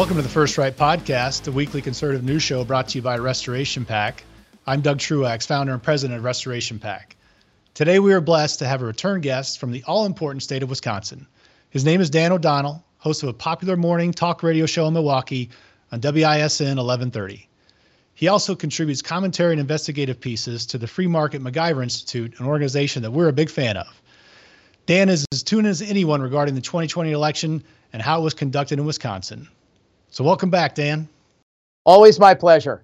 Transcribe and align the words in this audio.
Welcome 0.00 0.16
to 0.16 0.22
the 0.22 0.30
First 0.30 0.56
Right 0.56 0.74
Podcast, 0.74 1.42
the 1.42 1.52
weekly 1.52 1.82
conservative 1.82 2.24
news 2.24 2.42
show 2.42 2.64
brought 2.64 2.88
to 2.88 2.96
you 2.96 3.02
by 3.02 3.18
Restoration 3.18 3.84
PAC. 3.84 4.24
I'm 4.66 4.80
Doug 4.80 4.98
Truax, 4.98 5.44
founder 5.44 5.74
and 5.74 5.82
president 5.82 6.16
of 6.16 6.24
Restoration 6.24 6.78
PAC. 6.78 7.16
Today 7.74 7.98
we 7.98 8.14
are 8.14 8.22
blessed 8.22 8.60
to 8.60 8.66
have 8.66 8.80
a 8.80 8.86
return 8.86 9.20
guest 9.20 9.58
from 9.58 9.72
the 9.72 9.84
all 9.86 10.06
important 10.06 10.42
state 10.42 10.62
of 10.62 10.70
Wisconsin. 10.70 11.26
His 11.68 11.84
name 11.84 12.00
is 12.00 12.08
Dan 12.08 12.32
O'Donnell, 12.32 12.82
host 12.96 13.22
of 13.22 13.28
a 13.28 13.34
popular 13.34 13.76
morning 13.76 14.10
talk 14.10 14.42
radio 14.42 14.64
show 14.64 14.86
in 14.86 14.94
Milwaukee 14.94 15.50
on 15.92 16.00
WISN 16.00 16.78
1130. 16.78 17.46
He 18.14 18.28
also 18.28 18.54
contributes 18.54 19.02
commentary 19.02 19.52
and 19.52 19.60
investigative 19.60 20.18
pieces 20.18 20.64
to 20.64 20.78
the 20.78 20.86
Free 20.86 21.08
Market 21.08 21.42
MacIver 21.42 21.82
Institute, 21.82 22.40
an 22.40 22.46
organization 22.46 23.02
that 23.02 23.10
we're 23.10 23.28
a 23.28 23.34
big 23.34 23.50
fan 23.50 23.76
of. 23.76 24.00
Dan 24.86 25.10
is 25.10 25.26
as 25.30 25.42
tuned 25.42 25.66
as 25.66 25.82
anyone 25.82 26.22
regarding 26.22 26.54
the 26.54 26.62
2020 26.62 27.12
election 27.12 27.62
and 27.92 28.00
how 28.00 28.18
it 28.18 28.24
was 28.24 28.32
conducted 28.32 28.78
in 28.78 28.86
Wisconsin. 28.86 29.46
So, 30.12 30.24
welcome 30.24 30.50
back, 30.50 30.74
Dan. 30.74 31.08
Always 31.86 32.18
my 32.18 32.34
pleasure. 32.34 32.82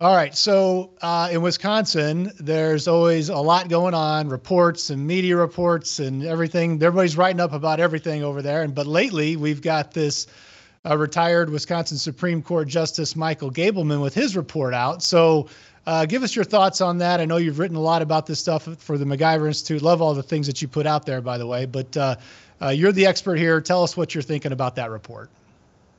All 0.00 0.16
right. 0.16 0.34
So, 0.34 0.90
uh, 1.00 1.28
in 1.30 1.40
Wisconsin, 1.40 2.32
there's 2.40 2.88
always 2.88 3.28
a 3.28 3.36
lot 3.36 3.68
going 3.68 3.94
on 3.94 4.28
reports 4.28 4.90
and 4.90 5.06
media 5.06 5.36
reports 5.36 6.00
and 6.00 6.24
everything. 6.24 6.82
Everybody's 6.82 7.16
writing 7.16 7.40
up 7.40 7.52
about 7.52 7.78
everything 7.78 8.24
over 8.24 8.42
there. 8.42 8.62
And 8.62 8.74
But 8.74 8.88
lately, 8.88 9.36
we've 9.36 9.62
got 9.62 9.92
this 9.92 10.26
uh, 10.84 10.98
retired 10.98 11.50
Wisconsin 11.50 11.98
Supreme 11.98 12.42
Court 12.42 12.66
Justice 12.66 13.14
Michael 13.14 13.52
Gableman 13.52 14.02
with 14.02 14.12
his 14.12 14.36
report 14.36 14.74
out. 14.74 15.04
So, 15.04 15.48
uh, 15.86 16.04
give 16.04 16.24
us 16.24 16.34
your 16.34 16.44
thoughts 16.44 16.80
on 16.80 16.98
that. 16.98 17.20
I 17.20 17.26
know 17.26 17.36
you've 17.36 17.60
written 17.60 17.76
a 17.76 17.80
lot 17.80 18.02
about 18.02 18.26
this 18.26 18.40
stuff 18.40 18.64
for 18.78 18.98
the 18.98 19.04
MacIver 19.04 19.46
Institute. 19.46 19.82
Love 19.82 20.02
all 20.02 20.14
the 20.14 20.22
things 20.22 20.48
that 20.48 20.60
you 20.60 20.66
put 20.66 20.84
out 20.84 21.06
there, 21.06 21.20
by 21.20 21.38
the 21.38 21.46
way. 21.46 21.64
But 21.64 21.96
uh, 21.96 22.16
uh, 22.60 22.68
you're 22.70 22.90
the 22.90 23.06
expert 23.06 23.36
here. 23.36 23.60
Tell 23.60 23.84
us 23.84 23.96
what 23.96 24.16
you're 24.16 24.22
thinking 24.22 24.50
about 24.50 24.74
that 24.74 24.90
report. 24.90 25.30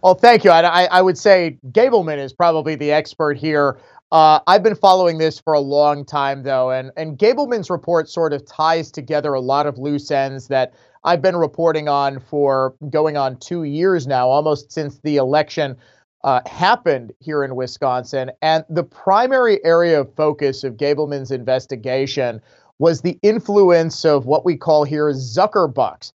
Well, 0.08 0.16
thank 0.16 0.45
you. 0.45 0.52
I, 0.52 0.86
I 0.86 1.02
would 1.02 1.17
say 1.17 1.59
Gableman 1.72 2.17
is 2.17 2.31
probably 2.31 2.75
the 2.75 2.94
expert 2.94 3.36
here. 3.38 3.77
Uh, 4.13 4.39
I've 4.47 4.63
been 4.63 4.77
following 4.77 5.17
this 5.17 5.38
for 5.38 5.52
a 5.52 5.59
long 5.59 6.05
time, 6.05 6.44
though, 6.44 6.72
and 6.72 6.91
and 6.95 7.17
Gableman's 7.17 7.69
report 7.69 8.09
sort 8.09 8.31
of 8.31 8.45
ties 8.45 8.89
together 8.89 9.33
a 9.33 9.41
lot 9.41 9.67
of 9.67 9.78
loose 9.78 10.09
ends 10.09 10.47
that 10.47 10.73
I've 11.03 11.22
been 11.22 11.35
reporting 11.35 11.89
on 11.89 12.22
for 12.22 12.73
going 12.89 13.17
on 13.17 13.35
two 13.39 13.66
years 13.66 14.08
now, 14.08 14.30
almost 14.30 14.72
since 14.72 14.97
the 15.00 15.17
election 15.17 15.75
uh, 16.23 16.39
happened 16.45 17.11
here 17.19 17.44
in 17.44 17.58
Wisconsin. 17.58 18.31
And 18.41 18.63
the 18.69 18.83
primary 18.83 19.59
area 19.66 20.00
of 20.00 20.16
focus 20.16 20.63
of 20.63 20.78
Gableman's 20.78 21.31
investigation 21.31 22.39
was 22.80 23.02
the 23.02 23.19
influence 23.23 24.05
of 24.05 24.25
what 24.25 24.45
we 24.45 24.55
call 24.55 24.85
here 24.85 25.11
Zuckerbucks. 25.11 26.13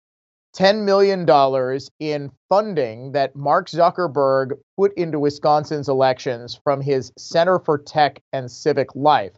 $10 0.56 0.84
million 0.84 1.26
in 2.00 2.30
funding 2.48 3.12
that 3.12 3.36
Mark 3.36 3.68
Zuckerberg 3.68 4.52
put 4.76 4.92
into 4.94 5.18
Wisconsin's 5.18 5.88
elections 5.88 6.58
from 6.62 6.80
his 6.80 7.12
Center 7.18 7.58
for 7.58 7.78
Tech 7.78 8.22
and 8.32 8.50
Civic 8.50 8.94
Life. 8.94 9.32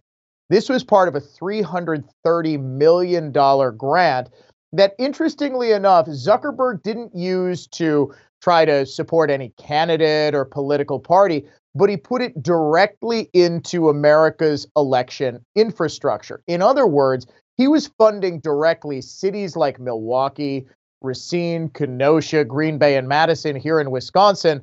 This 0.49 0.69
was 0.69 0.83
part 0.83 1.09
of 1.09 1.15
a 1.15 1.21
$330 1.21 2.61
million 2.61 3.33
grant 3.33 4.31
that, 4.73 4.95
interestingly 4.99 5.73
enough, 5.73 6.07
Zuckerberg 6.07 6.83
didn't 6.83 7.15
use 7.15 7.67
to 7.69 8.15
try 8.43 8.65
to 8.65 8.87
support 8.87 9.31
any 9.31 9.53
candidate 9.59 10.35
or 10.35 10.45
political 10.45 10.99
party, 10.99 11.45
but 11.75 11.91
he 11.91 11.97
put 11.97 12.23
it 12.23 12.43
directly 12.43 13.29
into 13.33 13.91
America's 13.91 14.67
election 14.77 15.45
infrastructure. 15.55 16.43
In 16.47 16.63
other 16.63 16.87
words, 16.87 17.27
he 17.57 17.69
was 17.69 17.91
funding 17.99 18.41
directly 18.41 19.03
cities 19.03 19.57
like 19.57 19.79
Milwaukee, 19.79 20.67
Racine, 21.03 21.69
Kenosha, 21.71 22.45
Green 22.45 22.79
Bay, 22.79 22.97
and 22.97 23.09
Madison 23.09 23.57
here 23.57 23.81
in 23.81 23.91
Wisconsin. 23.91 24.63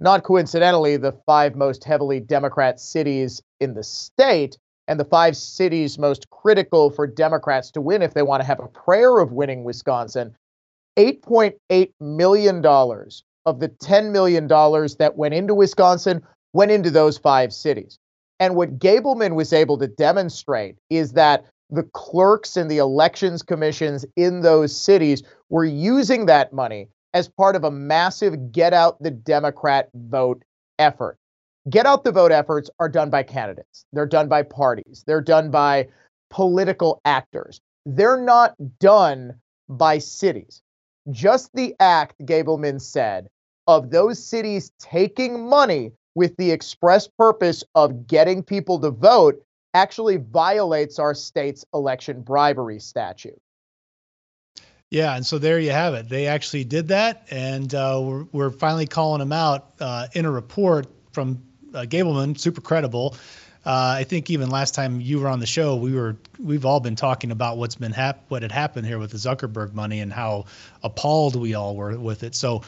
Not 0.00 0.22
coincidentally, 0.22 0.96
the 0.96 1.12
five 1.26 1.56
most 1.56 1.84
heavily 1.84 2.20
Democrat 2.20 2.80
cities 2.80 3.42
in 3.60 3.74
the 3.74 3.82
state, 3.82 4.58
and 4.86 4.98
the 4.98 5.04
five 5.04 5.36
cities 5.36 5.98
most 5.98 6.30
critical 6.30 6.90
for 6.90 7.06
Democrats 7.06 7.70
to 7.72 7.80
win 7.80 8.02
if 8.02 8.14
they 8.14 8.22
want 8.22 8.40
to 8.40 8.46
have 8.46 8.60
a 8.60 8.68
prayer 8.68 9.18
of 9.18 9.32
winning 9.32 9.64
Wisconsin. 9.64 10.34
$8.8 10.96 11.92
million 12.00 12.64
of 12.64 13.60
the 13.60 13.68
$10 13.68 14.10
million 14.10 14.46
that 14.48 15.12
went 15.16 15.34
into 15.34 15.54
Wisconsin 15.54 16.22
went 16.52 16.70
into 16.70 16.90
those 16.90 17.18
five 17.18 17.52
cities. 17.52 17.98
And 18.40 18.54
what 18.54 18.78
Gableman 18.78 19.34
was 19.34 19.52
able 19.52 19.78
to 19.78 19.86
demonstrate 19.86 20.76
is 20.90 21.12
that 21.12 21.44
the 21.70 21.82
clerks 21.94 22.56
and 22.56 22.70
the 22.70 22.78
elections 22.78 23.42
commissions 23.42 24.04
in 24.16 24.40
those 24.40 24.76
cities 24.76 25.22
were 25.48 25.64
using 25.64 26.26
that 26.26 26.52
money 26.52 26.88
as 27.14 27.28
part 27.28 27.56
of 27.56 27.64
a 27.64 27.70
massive 27.70 28.52
get 28.52 28.72
out 28.72 29.02
the 29.02 29.10
Democrat 29.10 29.88
vote 29.94 30.42
effort. 30.78 31.18
Get 31.68 31.86
out 31.86 32.04
the 32.04 32.12
vote 32.12 32.32
efforts 32.32 32.70
are 32.78 32.88
done 32.88 33.10
by 33.10 33.22
candidates, 33.22 33.84
they're 33.92 34.06
done 34.06 34.28
by 34.28 34.42
parties, 34.42 35.04
they're 35.06 35.20
done 35.20 35.50
by 35.50 35.88
political 36.30 37.00
actors. 37.04 37.60
They're 37.86 38.20
not 38.20 38.54
done 38.78 39.34
by 39.68 39.98
cities. 39.98 40.62
Just 41.10 41.50
the 41.54 41.74
act, 41.80 42.16
Gableman 42.24 42.80
said, 42.80 43.28
of 43.66 43.90
those 43.90 44.22
cities 44.22 44.72
taking 44.78 45.48
money 45.48 45.92
with 46.14 46.36
the 46.36 46.50
express 46.50 47.08
purpose 47.08 47.64
of 47.74 48.06
getting 48.06 48.42
people 48.42 48.78
to 48.80 48.90
vote 48.90 49.42
actually 49.78 50.16
violates 50.16 50.98
our 50.98 51.14
state's 51.14 51.64
election 51.72 52.22
bribery 52.22 52.80
statute. 52.80 53.40
Yeah, 54.90 55.14
and 55.14 55.24
so 55.24 55.38
there 55.38 55.60
you 55.60 55.70
have 55.70 55.94
it. 55.94 56.08
They 56.08 56.26
actually 56.26 56.64
did 56.64 56.88
that, 56.88 57.26
and 57.30 57.72
uh, 57.74 58.00
we're, 58.02 58.24
we're 58.32 58.50
finally 58.50 58.86
calling 58.86 59.20
them 59.20 59.32
out 59.32 59.72
uh, 59.80 60.08
in 60.14 60.24
a 60.24 60.30
report 60.30 60.86
from 61.12 61.42
uh, 61.74 61.82
Gableman, 61.82 62.38
super 62.38 62.62
credible. 62.62 63.14
Uh, 63.66 63.96
I 63.98 64.04
think 64.04 64.30
even 64.30 64.48
last 64.48 64.74
time 64.74 65.00
you 65.00 65.20
were 65.20 65.28
on 65.28 65.40
the 65.40 65.46
show, 65.46 65.76
we 65.76 65.92
were 65.92 66.16
we've 66.38 66.64
all 66.64 66.80
been 66.80 66.96
talking 66.96 67.30
about 67.30 67.58
what's 67.58 67.74
been 67.74 67.92
hap- 67.92 68.24
what 68.28 68.40
had 68.40 68.52
happened 68.52 68.86
here 68.86 68.98
with 68.98 69.10
the 69.10 69.18
Zuckerberg 69.18 69.74
money 69.74 70.00
and 70.00 70.10
how 70.10 70.46
appalled 70.82 71.36
we 71.36 71.54
all 71.54 71.76
were 71.76 71.98
with 71.98 72.22
it. 72.22 72.34
So 72.34 72.62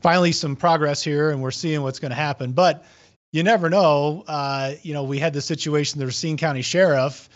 finally, 0.00 0.32
some 0.32 0.56
progress 0.56 1.02
here, 1.02 1.30
and 1.30 1.42
we're 1.42 1.50
seeing 1.50 1.82
what's 1.82 1.98
going 1.98 2.12
to 2.12 2.16
happen. 2.16 2.52
But 2.52 2.86
you 3.32 3.42
never 3.42 3.70
know. 3.70 4.24
Uh, 4.28 4.74
you 4.82 4.92
know, 4.94 5.02
we 5.02 5.18
had 5.18 5.32
the 5.32 5.40
situation, 5.40 5.98
the 5.98 6.06
Racine 6.06 6.36
County 6.36 6.62
Sheriff 6.62 7.28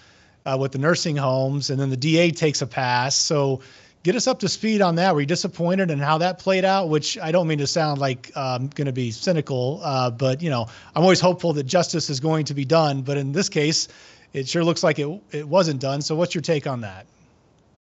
uh, 0.45 0.57
with 0.59 0.73
the 0.73 0.79
nursing 0.79 1.17
homes, 1.17 1.71
and 1.71 1.81
then 1.81 1.91
the 1.91 1.97
DA 1.97 2.31
takes 2.31 2.63
a 2.63 2.67
pass. 2.67 3.17
So 3.17 3.61
get 4.03 4.15
us 4.15 4.27
up 4.27 4.39
to 4.41 4.49
speed 4.49 4.83
on 4.83 4.95
that. 4.97 5.15
Were 5.15 5.23
you 5.23 5.27
disappointed 5.27 5.91
in 5.91 5.99
how 5.99 6.19
that 6.19 6.39
played 6.39 6.65
out? 6.65 6.91
Which 6.91 7.19
I 7.19 7.33
don't 7.33 7.49
mean 7.49 7.59
to 7.59 7.67
sound 7.67 7.99
like 7.99 8.31
I'm 8.37 8.63
um, 8.63 8.69
going 8.69 8.87
to 8.87 8.93
be 8.93 9.11
cynical, 9.11 9.81
uh, 9.83 10.11
but 10.11 10.43
you 10.43 10.51
know, 10.51 10.67
I'm 10.95 11.03
always 11.03 11.21
hopeful 11.21 11.55
that 11.55 11.65
justice 11.65 12.11
is 12.11 12.21
going 12.21 12.45
to 12.45 12.55
be 12.55 12.65
done. 12.65 13.03
But 13.03 13.17
in 13.17 13.33
this 13.33 13.49
case, 13.49 13.89
it 14.35 14.47
sure 14.47 14.63
looks 14.63 14.85
like 14.85 14.99
it 14.99 15.09
it 15.33 15.49
wasn't 15.49 15.81
done. 15.81 16.03
So 16.03 16.15
what's 16.15 16.35
your 16.35 16.43
take 16.43 16.67
on 16.67 16.83
that? 16.83 17.07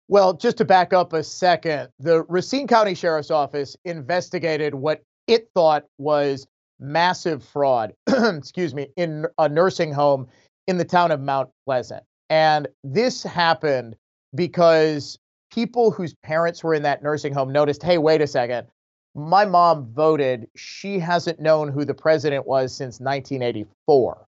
Well, 0.08 0.34
just 0.34 0.58
to 0.58 0.64
back 0.64 0.92
up 0.92 1.12
a 1.12 1.22
second, 1.22 1.88
the 2.00 2.24
Racine 2.24 2.66
County 2.66 2.94
Sheriff's 2.94 3.30
Office 3.30 3.76
investigated 3.84 4.74
what 4.74 5.00
it 5.28 5.48
thought 5.54 5.84
was 5.96 6.46
massive 6.82 7.42
fraud, 7.42 7.94
excuse 8.08 8.74
me, 8.74 8.88
in 8.96 9.26
a 9.38 9.48
nursing 9.48 9.92
home 9.92 10.26
in 10.66 10.78
the 10.78 10.84
town 10.84 11.10
of 11.10 11.20
Mount 11.20 11.50
Pleasant. 11.64 12.02
And 12.28 12.68
this 12.82 13.22
happened 13.22 13.96
because 14.34 15.18
people 15.52 15.90
whose 15.90 16.14
parents 16.22 16.64
were 16.64 16.74
in 16.74 16.82
that 16.82 17.02
nursing 17.02 17.32
home 17.32 17.52
noticed 17.52 17.82
hey, 17.82 17.98
wait 17.98 18.20
a 18.20 18.26
second, 18.26 18.66
my 19.14 19.44
mom 19.44 19.86
voted. 19.92 20.48
She 20.56 20.98
hasn't 20.98 21.40
known 21.40 21.68
who 21.68 21.84
the 21.84 21.94
president 21.94 22.46
was 22.46 22.74
since 22.74 23.00
1984. 23.00 24.26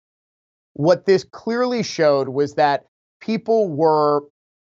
What 0.75 1.07
this 1.07 1.25
clearly 1.25 1.83
showed 1.83 2.29
was 2.29 2.55
that 2.55 2.85
people 3.21 3.69
were 3.69 4.23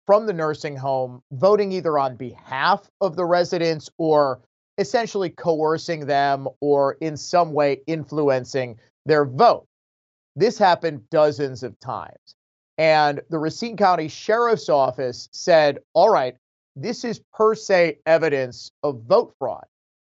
from 0.07 0.27
the 0.27 0.33
nursing 0.33 0.77
home 0.77 1.23
voting 1.31 1.71
either 1.71 1.99
on 1.99 2.17
behalf 2.17 2.91
of 3.01 3.15
the 3.15 3.25
residents 3.25 3.89
or 3.99 4.41
essentially 4.79 5.31
coercing 5.31 6.07
them 6.07 6.49
or 6.61 6.97
in 7.01 7.17
some 7.17 7.53
way 7.53 7.81
influencing 7.87 8.79
their 9.07 9.25
vote. 9.25 9.67
This 10.37 10.59
happened 10.59 11.09
dozens 11.11 11.63
of 11.63 11.79
times. 11.81 12.35
And 12.79 13.21
the 13.29 13.39
Racine 13.39 13.77
County 13.77 14.09
Sheriff's 14.09 14.69
Office 14.69 15.29
said, 15.33 15.79
all 15.93 16.09
right, 16.11 16.37
this 16.75 17.05
is 17.05 17.21
per 17.35 17.55
se 17.55 17.99
evidence 18.07 18.71
of 18.83 19.03
vote 19.03 19.35
fraud. 19.39 19.65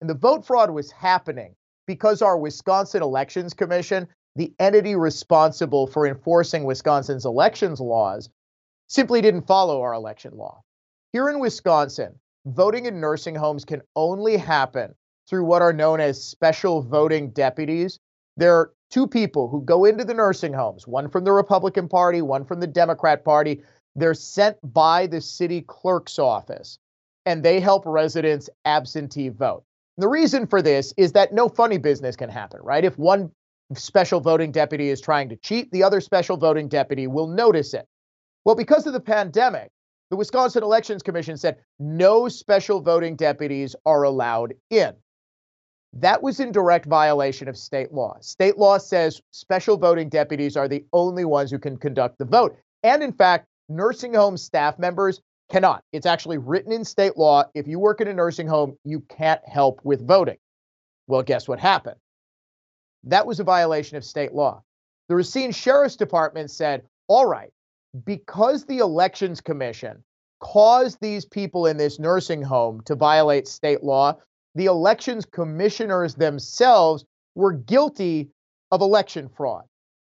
And 0.00 0.08
the 0.08 0.14
vote 0.14 0.46
fraud 0.46 0.70
was 0.70 0.90
happening 0.90 1.54
because 1.86 2.22
our 2.22 2.38
Wisconsin 2.38 3.02
Elections 3.02 3.52
Commission, 3.52 4.08
the 4.36 4.52
entity 4.58 4.96
responsible 4.96 5.86
for 5.86 6.06
enforcing 6.06 6.64
Wisconsin's 6.64 7.26
elections 7.26 7.80
laws, 7.80 8.30
simply 8.88 9.20
didn't 9.20 9.46
follow 9.46 9.82
our 9.82 9.92
election 9.92 10.36
law. 10.36 10.62
Here 11.12 11.28
in 11.28 11.40
Wisconsin, 11.40 12.18
voting 12.46 12.86
in 12.86 13.00
nursing 13.00 13.34
homes 13.34 13.64
can 13.64 13.82
only 13.96 14.36
happen 14.36 14.94
through 15.28 15.44
what 15.44 15.62
are 15.62 15.72
known 15.72 16.00
as 16.00 16.22
special 16.22 16.82
voting 16.82 17.30
deputies. 17.30 17.98
There 18.36 18.54
are 18.54 18.72
two 18.90 19.06
people 19.06 19.48
who 19.48 19.62
go 19.62 19.84
into 19.84 20.04
the 20.04 20.14
nursing 20.14 20.52
homes, 20.52 20.86
one 20.86 21.08
from 21.08 21.24
the 21.24 21.32
Republican 21.32 21.88
Party, 21.88 22.22
one 22.22 22.44
from 22.44 22.60
the 22.60 22.66
Democrat 22.66 23.24
Party. 23.24 23.62
They're 23.96 24.14
sent 24.14 24.56
by 24.72 25.06
the 25.06 25.20
city 25.20 25.62
clerk's 25.62 26.18
office 26.18 26.78
and 27.24 27.42
they 27.42 27.58
help 27.58 27.84
residents 27.84 28.48
absentee 28.64 29.30
vote. 29.30 29.64
The 29.98 30.08
reason 30.08 30.46
for 30.46 30.62
this 30.62 30.94
is 30.96 31.12
that 31.12 31.32
no 31.32 31.48
funny 31.48 31.78
business 31.78 32.14
can 32.14 32.28
happen, 32.28 32.60
right? 32.62 32.84
If 32.84 32.98
one 32.98 33.32
special 33.74 34.20
voting 34.20 34.52
deputy 34.52 34.90
is 34.90 35.00
trying 35.00 35.28
to 35.30 35.36
cheat, 35.36 35.72
the 35.72 35.82
other 35.82 36.00
special 36.00 36.36
voting 36.36 36.68
deputy 36.68 37.08
will 37.08 37.26
notice 37.26 37.74
it. 37.74 37.86
Well, 38.44 38.54
because 38.54 38.86
of 38.86 38.92
the 38.92 39.00
pandemic, 39.00 39.70
the 40.10 40.16
Wisconsin 40.16 40.62
Elections 40.62 41.02
Commission 41.02 41.36
said 41.36 41.56
no 41.78 42.28
special 42.28 42.80
voting 42.80 43.16
deputies 43.16 43.74
are 43.84 44.04
allowed 44.04 44.54
in. 44.70 44.94
That 45.92 46.22
was 46.22 46.40
in 46.40 46.52
direct 46.52 46.86
violation 46.86 47.48
of 47.48 47.56
state 47.56 47.92
law. 47.92 48.18
State 48.20 48.58
law 48.58 48.78
says 48.78 49.20
special 49.30 49.76
voting 49.76 50.08
deputies 50.08 50.56
are 50.56 50.68
the 50.68 50.84
only 50.92 51.24
ones 51.24 51.50
who 51.50 51.58
can 51.58 51.76
conduct 51.76 52.18
the 52.18 52.24
vote. 52.24 52.56
And 52.82 53.02
in 53.02 53.12
fact, 53.12 53.46
nursing 53.68 54.14
home 54.14 54.36
staff 54.36 54.78
members 54.78 55.20
cannot. 55.50 55.82
It's 55.92 56.06
actually 56.06 56.38
written 56.38 56.72
in 56.72 56.84
state 56.84 57.16
law. 57.16 57.44
If 57.54 57.66
you 57.66 57.78
work 57.78 58.00
in 58.00 58.08
a 58.08 58.14
nursing 58.14 58.46
home, 58.46 58.76
you 58.84 59.00
can't 59.08 59.40
help 59.48 59.80
with 59.84 60.06
voting. 60.06 60.36
Well, 61.06 61.22
guess 61.22 61.48
what 61.48 61.60
happened? 61.60 61.96
That 63.04 63.26
was 63.26 63.40
a 63.40 63.44
violation 63.44 63.96
of 63.96 64.04
state 64.04 64.34
law. 64.34 64.62
The 65.08 65.14
Racine 65.14 65.52
Sheriff's 65.52 65.96
Department 65.96 66.50
said, 66.50 66.82
all 67.08 67.26
right, 67.26 67.50
because 68.04 68.64
the 68.64 68.78
Elections 68.78 69.40
Commission 69.40 70.02
caused 70.40 70.98
these 71.00 71.24
people 71.24 71.66
in 71.66 71.76
this 71.76 71.98
nursing 71.98 72.42
home 72.42 72.82
to 72.84 72.94
violate 72.94 73.48
state 73.48 73.82
law, 73.82 74.16
the 74.54 74.66
elections 74.66 75.24
commissioners 75.24 76.14
themselves 76.14 77.04
were 77.34 77.52
guilty 77.52 78.30
of 78.70 78.80
election 78.80 79.28
fraud. 79.28 79.64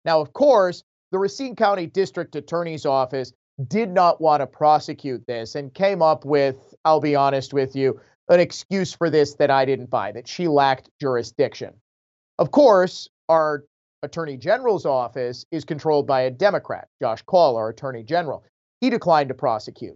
Now, 0.05 0.21
of 0.21 0.33
course, 0.33 0.83
the 1.11 1.19
Racine 1.19 1.55
County 1.55 1.85
District 1.85 2.35
Attorney's 2.35 2.85
Office 2.85 3.33
did 3.67 3.89
not 3.89 4.21
want 4.21 4.41
to 4.41 4.47
prosecute 4.47 5.25
this 5.27 5.55
and 5.55 5.73
came 5.73 6.01
up 6.01 6.25
with, 6.25 6.75
I'll 6.85 6.99
be 6.99 7.15
honest 7.15 7.53
with 7.53 7.75
you, 7.75 7.99
an 8.29 8.39
excuse 8.39 8.93
for 8.93 9.09
this 9.09 9.35
that 9.35 9.49
I 9.49 9.65
didn't 9.65 9.89
buy, 9.89 10.11
that 10.11 10.27
she 10.27 10.47
lacked 10.47 10.89
jurisdiction. 10.99 11.73
Of 12.39 12.51
course, 12.51 13.09
our 13.29 13.63
Attorney 14.03 14.37
General's 14.37 14.85
office 14.85 15.43
is 15.51 15.65
controlled 15.65 16.05
by 16.05 16.21
a 16.21 16.31
Democrat, 16.31 16.87
Josh 17.01 17.23
Kaul, 17.23 17.55
our 17.55 17.69
Attorney 17.69 18.03
General. 18.03 18.43
He 18.79 18.91
declined 18.91 19.29
to 19.29 19.33
prosecute. 19.33 19.95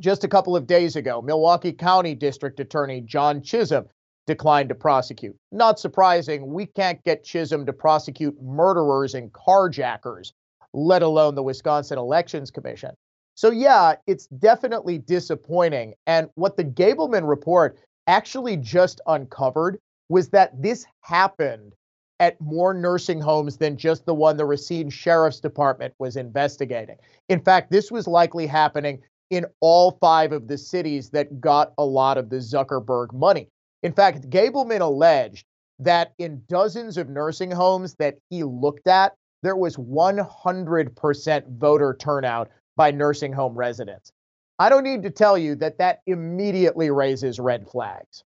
Just 0.00 0.24
a 0.24 0.28
couple 0.28 0.54
of 0.54 0.66
days 0.66 0.96
ago, 0.96 1.22
Milwaukee 1.22 1.72
County 1.72 2.14
District 2.14 2.60
Attorney 2.60 3.00
John 3.00 3.40
Chisholm 3.40 3.86
declined 4.26 4.68
to 4.68 4.74
prosecute. 4.74 5.34
Not 5.50 5.78
surprising, 5.78 6.52
we 6.52 6.66
can't 6.66 7.02
get 7.04 7.24
Chisholm 7.24 7.64
to 7.64 7.72
prosecute 7.72 8.36
murderers 8.42 9.14
and 9.14 9.32
carjackers, 9.32 10.32
let 10.74 11.00
alone 11.00 11.34
the 11.34 11.42
Wisconsin 11.42 11.96
Elections 11.96 12.50
Commission. 12.50 12.90
So, 13.34 13.50
yeah, 13.50 13.94
it's 14.06 14.26
definitely 14.26 14.98
disappointing. 14.98 15.94
And 16.06 16.28
what 16.34 16.58
the 16.58 16.64
Gableman 16.64 17.26
report 17.26 17.78
actually 18.06 18.58
just 18.58 19.00
uncovered 19.06 19.78
was 20.10 20.28
that 20.30 20.60
this 20.60 20.84
happened 21.00 21.72
at 22.20 22.40
more 22.40 22.72
nursing 22.72 23.20
homes 23.20 23.56
than 23.56 23.76
just 23.76 24.06
the 24.06 24.14
one 24.14 24.36
the 24.36 24.44
Racine 24.44 24.90
Sheriff's 24.90 25.40
Department 25.40 25.94
was 25.98 26.16
investigating. 26.16 26.96
In 27.28 27.40
fact, 27.40 27.70
this 27.70 27.90
was 27.90 28.06
likely 28.06 28.46
happening 28.46 29.02
in 29.30 29.44
all 29.60 29.98
five 30.00 30.32
of 30.32 30.48
the 30.48 30.56
cities 30.56 31.10
that 31.10 31.40
got 31.40 31.72
a 31.78 31.84
lot 31.84 32.16
of 32.16 32.30
the 32.30 32.36
Zuckerberg 32.36 33.12
money. 33.12 33.48
In 33.82 33.92
fact, 33.92 34.30
Gableman 34.30 34.80
alleged 34.80 35.46
that 35.78 36.14
in 36.18 36.42
dozens 36.48 36.96
of 36.96 37.08
nursing 37.08 37.50
homes 37.50 37.94
that 37.98 38.16
he 38.30 38.44
looked 38.44 38.86
at, 38.86 39.14
there 39.42 39.56
was 39.56 39.76
100% 39.76 41.58
voter 41.58 41.96
turnout 41.98 42.48
by 42.76 42.90
nursing 42.90 43.32
home 43.32 43.54
residents. 43.54 44.12
I 44.58 44.70
don't 44.70 44.84
need 44.84 45.02
to 45.02 45.10
tell 45.10 45.36
you 45.36 45.54
that 45.56 45.78
that 45.78 46.00
immediately 46.06 46.90
raises 46.90 47.38
red 47.38 47.68
flags. 47.68 48.24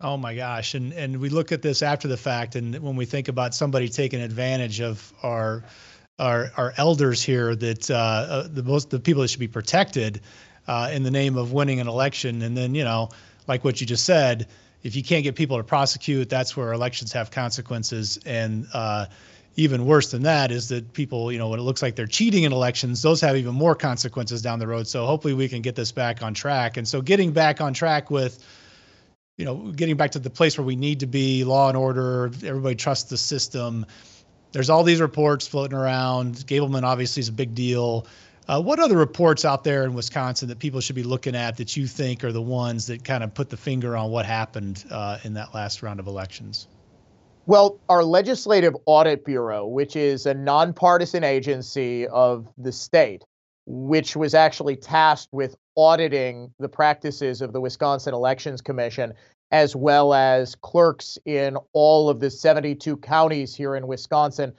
Oh 0.00 0.16
my 0.16 0.34
gosh. 0.34 0.74
And 0.74 0.92
and 0.92 1.18
we 1.18 1.30
look 1.30 1.52
at 1.52 1.62
this 1.62 1.82
after 1.82 2.06
the 2.06 2.16
fact 2.16 2.54
and 2.54 2.78
when 2.80 2.96
we 2.96 3.06
think 3.06 3.28
about 3.28 3.54
somebody 3.54 3.88
taking 3.88 4.20
advantage 4.20 4.80
of 4.80 5.12
our 5.22 5.64
our 6.18 6.50
our 6.56 6.74
elders 6.76 7.22
here 7.22 7.54
that 7.56 7.90
uh, 7.90 7.94
uh, 7.94 8.48
the 8.50 8.62
most 8.62 8.90
the 8.90 9.00
people 9.00 9.22
that 9.22 9.28
should 9.28 9.40
be 9.40 9.48
protected 9.48 10.20
uh, 10.68 10.90
in 10.92 11.02
the 11.02 11.10
name 11.10 11.38
of 11.38 11.52
winning 11.52 11.80
an 11.80 11.88
election 11.88 12.42
and 12.42 12.56
then 12.56 12.74
you 12.74 12.84
know 12.84 13.08
like 13.46 13.64
what 13.64 13.80
you 13.80 13.86
just 13.86 14.04
said 14.04 14.48
if 14.82 14.94
you 14.96 15.02
can't 15.02 15.24
get 15.24 15.34
people 15.34 15.56
to 15.56 15.64
prosecute 15.64 16.28
that's 16.28 16.56
where 16.56 16.72
elections 16.72 17.12
have 17.12 17.30
consequences 17.30 18.18
and 18.26 18.66
uh, 18.74 19.06
even 19.56 19.86
worse 19.86 20.10
than 20.10 20.22
that 20.22 20.50
is 20.50 20.68
that 20.68 20.92
people, 20.92 21.32
you 21.32 21.38
know, 21.38 21.48
when 21.48 21.58
it 21.58 21.62
looks 21.62 21.80
like 21.80 21.96
they're 21.96 22.06
cheating 22.06 22.42
in 22.42 22.52
elections, 22.52 23.00
those 23.00 23.22
have 23.22 23.36
even 23.36 23.54
more 23.54 23.74
consequences 23.74 24.42
down 24.42 24.58
the 24.58 24.66
road. 24.66 24.86
So 24.86 25.06
hopefully 25.06 25.32
we 25.32 25.48
can 25.48 25.62
get 25.62 25.74
this 25.74 25.92
back 25.92 26.22
on 26.22 26.34
track. 26.34 26.76
And 26.76 26.86
so 26.86 27.00
getting 27.00 27.32
back 27.32 27.62
on 27.62 27.72
track 27.72 28.10
with 28.10 28.44
you 29.36 29.44
know, 29.44 29.72
getting 29.72 29.96
back 29.96 30.12
to 30.12 30.18
the 30.18 30.30
place 30.30 30.56
where 30.56 30.64
we 30.64 30.76
need 30.76 31.00
to 31.00 31.06
be, 31.06 31.44
law 31.44 31.68
and 31.68 31.76
order, 31.76 32.26
everybody 32.44 32.74
trusts 32.74 33.10
the 33.10 33.18
system. 33.18 33.84
There's 34.52 34.70
all 34.70 34.82
these 34.82 35.00
reports 35.00 35.46
floating 35.46 35.76
around. 35.76 36.36
Gableman 36.46 36.84
obviously 36.84 37.20
is 37.20 37.28
a 37.28 37.32
big 37.32 37.54
deal. 37.54 38.06
Uh, 38.48 38.62
what 38.62 38.78
other 38.78 38.96
reports 38.96 39.44
out 39.44 39.64
there 39.64 39.84
in 39.84 39.92
Wisconsin 39.92 40.48
that 40.48 40.58
people 40.58 40.80
should 40.80 40.94
be 40.94 41.02
looking 41.02 41.34
at 41.34 41.56
that 41.56 41.76
you 41.76 41.86
think 41.86 42.22
are 42.22 42.32
the 42.32 42.40
ones 42.40 42.86
that 42.86 43.04
kind 43.04 43.24
of 43.24 43.34
put 43.34 43.50
the 43.50 43.56
finger 43.56 43.96
on 43.96 44.10
what 44.10 44.24
happened 44.24 44.84
uh, 44.90 45.18
in 45.24 45.34
that 45.34 45.52
last 45.52 45.82
round 45.82 45.98
of 45.98 46.06
elections? 46.06 46.68
Well, 47.46 47.78
our 47.88 48.04
Legislative 48.04 48.74
Audit 48.86 49.24
Bureau, 49.24 49.66
which 49.66 49.96
is 49.96 50.26
a 50.26 50.34
nonpartisan 50.34 51.24
agency 51.24 52.06
of 52.08 52.48
the 52.56 52.72
state, 52.72 53.24
which 53.66 54.16
was 54.16 54.34
actually 54.34 54.76
tasked 54.76 55.32
with 55.32 55.56
auditing 55.76 56.52
the 56.58 56.68
practices 56.68 57.42
of 57.42 57.52
the 57.52 57.60
Wisconsin 57.60 58.14
Elections 58.14 58.60
Commission, 58.60 59.12
as 59.50 59.76
well 59.76 60.14
as 60.14 60.54
clerks 60.56 61.18
in 61.24 61.56
all 61.72 62.08
of 62.08 62.20
the 62.20 62.30
72 62.30 62.96
counties 62.98 63.54
here 63.54 63.76
in 63.76 63.86
Wisconsin. 63.86 64.52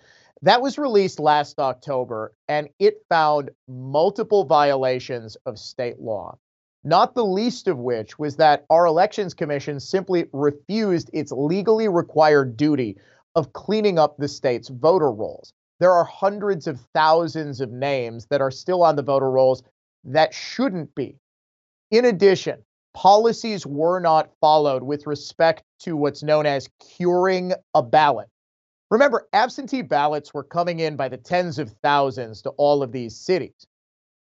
That 0.43 0.61
was 0.61 0.77
released 0.77 1.19
last 1.19 1.59
October, 1.59 2.33
and 2.47 2.69
it 2.79 3.03
found 3.09 3.49
multiple 3.67 4.45
violations 4.45 5.35
of 5.45 5.57
state 5.57 5.99
law. 5.99 6.37
Not 6.83 7.15
the 7.15 7.25
least 7.25 7.67
of 7.67 7.79
which 7.79 8.17
was 8.19 8.37
that 8.37 8.65
our 8.69 8.85
Elections 8.85 9.33
Commission 9.33 9.79
simply 9.79 10.25
refused 10.31 11.09
its 11.11 11.31
legally 11.31 11.87
required 11.87 12.55
duty 12.55 12.97
of 13.35 13.51
cleaning 13.53 13.99
up 13.99 14.17
the 14.17 14.27
state's 14.27 14.69
voter 14.69 15.11
rolls. 15.11 15.53
There 15.79 15.91
are 15.91 16.05
hundreds 16.05 16.65
of 16.65 16.79
thousands 16.93 17.61
of 17.61 17.71
names 17.71 18.27
that 18.27 18.41
are 18.41 18.51
still 18.51 18.83
on 18.83 18.95
the 18.95 19.03
voter 19.03 19.29
rolls 19.29 19.63
that 20.07 20.33
shouldn't 20.33 20.93
be. 20.95 21.15
In 21.91 22.05
addition, 22.05 22.63
policies 22.93 23.65
were 23.65 23.99
not 23.99 24.31
followed 24.41 24.83
with 24.83 25.05
respect 25.05 25.63
to 25.79 25.95
what's 25.95 26.23
known 26.23 26.45
as 26.45 26.69
curing 26.79 27.53
a 27.73 27.83
ballot. 27.83 28.27
Remember, 28.89 29.27
absentee 29.33 29.81
ballots 29.81 30.33
were 30.33 30.43
coming 30.43 30.79
in 30.79 30.95
by 30.95 31.09
the 31.09 31.17
tens 31.17 31.59
of 31.59 31.71
thousands 31.83 32.41
to 32.41 32.49
all 32.51 32.81
of 32.81 32.91
these 32.91 33.15
cities. 33.15 33.67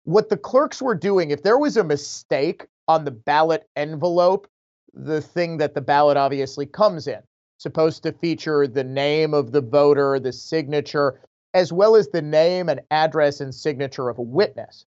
What 0.03 0.29
the 0.29 0.37
clerks 0.37 0.81
were 0.81 0.95
doing, 0.95 1.31
if 1.31 1.43
there 1.43 1.57
was 1.57 1.77
a 1.77 1.83
mistake 1.83 2.65
on 2.87 3.05
the 3.05 3.11
ballot 3.11 3.67
envelope, 3.75 4.47
the 4.93 5.21
thing 5.21 5.57
that 5.57 5.75
the 5.75 5.81
ballot 5.81 6.17
obviously 6.17 6.65
comes 6.65 7.07
in, 7.07 7.19
supposed 7.57 8.03
to 8.03 8.11
feature 8.11 8.67
the 8.67 8.83
name 8.83 9.33
of 9.33 9.51
the 9.51 9.61
voter, 9.61 10.19
the 10.19 10.33
signature, 10.33 11.21
as 11.53 11.71
well 11.71 11.95
as 11.95 12.09
the 12.09 12.21
name 12.21 12.69
and 12.69 12.81
address 12.91 13.39
and 13.39 13.55
signature 13.55 14.09
of 14.09 14.17
a 14.17 14.23
witness. 14.23 14.85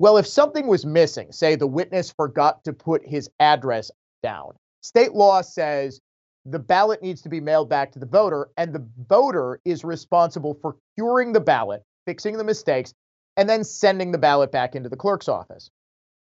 Well, 0.00 0.16
if 0.16 0.26
something 0.26 0.66
was 0.66 0.86
missing, 0.86 1.30
say 1.30 1.56
the 1.56 1.66
witness 1.66 2.10
forgot 2.10 2.64
to 2.64 2.72
put 2.72 3.06
his 3.06 3.28
address 3.38 3.90
down, 4.22 4.54
state 4.80 5.12
law 5.12 5.42
says 5.42 6.00
the 6.46 6.58
ballot 6.58 7.02
needs 7.02 7.20
to 7.20 7.28
be 7.28 7.38
mailed 7.38 7.68
back 7.68 7.92
to 7.92 7.98
the 7.98 8.06
voter, 8.06 8.48
and 8.56 8.72
the 8.72 8.88
voter 9.10 9.60
is 9.66 9.84
responsible 9.84 10.56
for 10.62 10.76
curing 10.96 11.34
the 11.34 11.40
ballot, 11.40 11.82
fixing 12.06 12.38
the 12.38 12.44
mistakes, 12.44 12.94
and 13.36 13.46
then 13.46 13.62
sending 13.62 14.10
the 14.10 14.16
ballot 14.16 14.50
back 14.50 14.74
into 14.74 14.88
the 14.88 14.96
clerk's 14.96 15.28
office. 15.28 15.68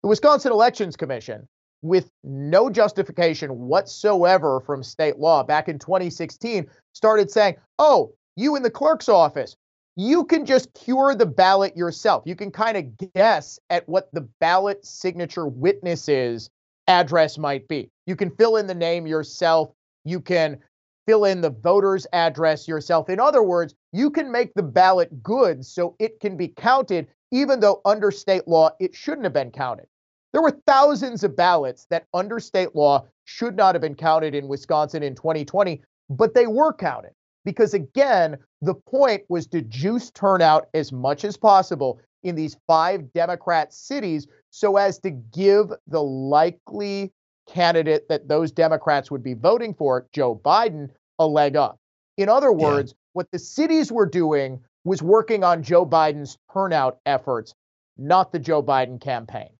The 0.02 0.08
Wisconsin 0.08 0.52
Elections 0.52 0.94
Commission, 0.94 1.48
with 1.80 2.10
no 2.22 2.68
justification 2.68 3.48
whatsoever 3.60 4.60
from 4.60 4.82
state 4.82 5.18
law 5.18 5.42
back 5.42 5.70
in 5.70 5.78
2016, 5.78 6.66
started 6.92 7.30
saying, 7.30 7.56
oh, 7.78 8.12
you 8.36 8.56
in 8.56 8.62
the 8.62 8.68
clerk's 8.68 9.08
office, 9.08 9.56
you 9.96 10.24
can 10.24 10.44
just 10.44 10.72
cure 10.74 11.14
the 11.14 11.26
ballot 11.26 11.76
yourself. 11.76 12.24
You 12.26 12.34
can 12.34 12.50
kind 12.50 12.76
of 12.76 13.12
guess 13.14 13.58
at 13.70 13.88
what 13.88 14.08
the 14.12 14.22
ballot 14.40 14.84
signature 14.84 15.46
witness's 15.46 16.50
address 16.88 17.38
might 17.38 17.68
be. 17.68 17.90
You 18.06 18.16
can 18.16 18.30
fill 18.30 18.56
in 18.56 18.66
the 18.66 18.74
name 18.74 19.06
yourself. 19.06 19.70
You 20.04 20.20
can 20.20 20.58
fill 21.06 21.24
in 21.24 21.40
the 21.40 21.50
voter's 21.50 22.06
address 22.12 22.66
yourself. 22.66 23.08
In 23.08 23.20
other 23.20 23.42
words, 23.42 23.74
you 23.92 24.10
can 24.10 24.32
make 24.32 24.52
the 24.54 24.62
ballot 24.62 25.22
good 25.22 25.64
so 25.64 25.94
it 25.98 26.18
can 26.18 26.36
be 26.36 26.48
counted, 26.48 27.06
even 27.30 27.60
though 27.60 27.80
under 27.84 28.10
state 28.10 28.48
law 28.48 28.70
it 28.80 28.94
shouldn't 28.94 29.24
have 29.24 29.32
been 29.32 29.50
counted. 29.50 29.86
There 30.32 30.42
were 30.42 30.58
thousands 30.66 31.22
of 31.22 31.36
ballots 31.36 31.86
that 31.90 32.06
under 32.12 32.40
state 32.40 32.74
law 32.74 33.06
should 33.24 33.54
not 33.54 33.76
have 33.76 33.82
been 33.82 33.94
counted 33.94 34.34
in 34.34 34.48
Wisconsin 34.48 35.04
in 35.04 35.14
2020, 35.14 35.80
but 36.10 36.34
they 36.34 36.48
were 36.48 36.72
counted 36.72 37.12
because 37.44 37.74
again, 37.74 38.36
the 38.62 38.74
point 38.74 39.22
was 39.28 39.46
to 39.48 39.62
juice 39.62 40.10
turnout 40.10 40.68
as 40.74 40.92
much 40.92 41.24
as 41.24 41.36
possible 41.36 42.00
in 42.22 42.34
these 42.34 42.56
five 42.66 43.12
Democrat 43.12 43.72
cities 43.72 44.26
so 44.50 44.76
as 44.76 44.98
to 45.00 45.10
give 45.10 45.72
the 45.86 46.02
likely 46.02 47.12
candidate 47.46 48.08
that 48.08 48.28
those 48.28 48.50
Democrats 48.50 49.10
would 49.10 49.22
be 49.22 49.34
voting 49.34 49.74
for, 49.74 50.06
Joe 50.12 50.34
Biden, 50.34 50.88
a 51.18 51.26
leg 51.26 51.56
up. 51.56 51.78
In 52.16 52.28
other 52.28 52.52
words, 52.52 52.92
yeah. 52.92 52.98
what 53.12 53.30
the 53.30 53.38
cities 53.38 53.92
were 53.92 54.06
doing 54.06 54.60
was 54.84 55.02
working 55.02 55.44
on 55.44 55.62
Joe 55.62 55.84
Biden's 55.84 56.38
turnout 56.52 56.98
efforts, 57.04 57.54
not 57.98 58.32
the 58.32 58.38
Joe 58.38 58.62
Biden 58.62 59.00
campaign. 59.00 59.50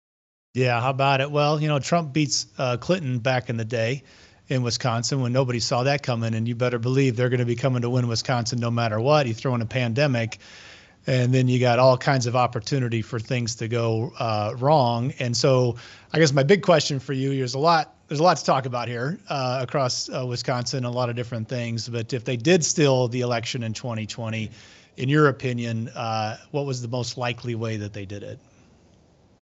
Yeah, 0.55 0.81
how 0.81 0.91
about 0.91 1.21
it? 1.21 1.31
Well, 1.31 1.61
you 1.61 1.69
know, 1.69 1.81
Trump 1.81 2.12
beats 2.12 2.47
uh, 2.59 2.76
Clinton 2.76 3.19
back 3.19 3.50
in 3.50 3.57
the 3.57 3.64
day 3.64 4.05
in 4.49 4.63
Wisconsin 4.63 5.21
when 5.21 5.33
nobody 5.33 5.61
saw 5.61 5.85
that 5.85 6.03
coming, 6.03 6.35
and 6.35 6.47
you 6.47 6.55
better 6.55 6.79
believe 6.79 7.17
they're 7.17 7.31
going 7.31 7.41
to 7.41 7.47
be 7.47 7.57
coming 7.57 7.83
to 7.83 7.91
win 7.91 8.09
Wisconsin 8.09 8.61
no 8.61 8.71
matter 8.71 9.01
what. 9.01 9.27
You 9.27 9.35
throw 9.35 9.55
in 9.55 9.63
a 9.63 9.67
pandemic, 9.67 10.39
and 11.07 11.33
then 11.33 11.49
you 11.49 11.59
got 11.59 11.79
all 11.79 11.97
kinds 11.97 12.27
of 12.27 12.37
opportunity 12.37 13.03
for 13.03 13.19
things 13.19 13.55
to 13.57 13.69
go 13.69 14.13
uh, 14.19 14.55
wrong. 14.59 15.13
And 15.19 15.37
so, 15.37 15.77
I 16.13 16.19
guess 16.19 16.33
my 16.33 16.43
big 16.43 16.63
question 16.63 17.01
for 17.01 17.13
you 17.13 17.33
is 17.43 17.55
a 17.55 17.59
lot. 17.59 17.95
There's 18.09 18.21
a 18.21 18.23
lot 18.23 18.37
to 18.37 18.45
talk 18.45 18.67
about 18.67 18.87
here 18.87 19.19
uh, 19.29 19.61
across 19.63 20.11
uh, 20.11 20.27
Wisconsin, 20.27 20.85
a 20.85 20.91
lot 20.91 21.09
of 21.09 21.17
different 21.17 21.49
things. 21.49 21.89
But 21.89 22.13
if 22.13 22.25
they 22.25 22.37
did 22.37 22.63
steal 22.63 23.09
the 23.09 23.23
election 23.23 23.63
in 23.63 23.73
2020, 23.73 24.51
in 24.99 25.09
your 25.09 25.29
opinion, 25.29 25.89
uh, 25.89 26.37
what 26.51 26.67
was 26.67 26.83
the 26.83 26.89
most 26.89 27.17
likely 27.17 27.55
way 27.55 27.79
that 27.79 27.95
they 27.95 28.05
did 28.05 28.23
it? 28.23 28.39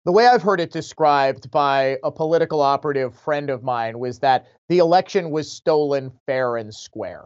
The 0.04 0.12
way 0.12 0.26
I've 0.26 0.42
heard 0.42 0.61
it 0.61 0.70
described 0.70 1.50
by 1.50 1.99
a 2.04 2.11
political 2.11 2.61
operative 2.61 3.14
friend 3.14 3.49
of 3.49 3.62
mine 3.62 3.99
was 3.99 4.18
that 4.18 4.46
the 4.68 4.78
election 4.78 5.30
was 5.30 5.50
stolen 5.50 6.12
fair 6.26 6.58
and 6.58 6.75
square. 6.75 7.25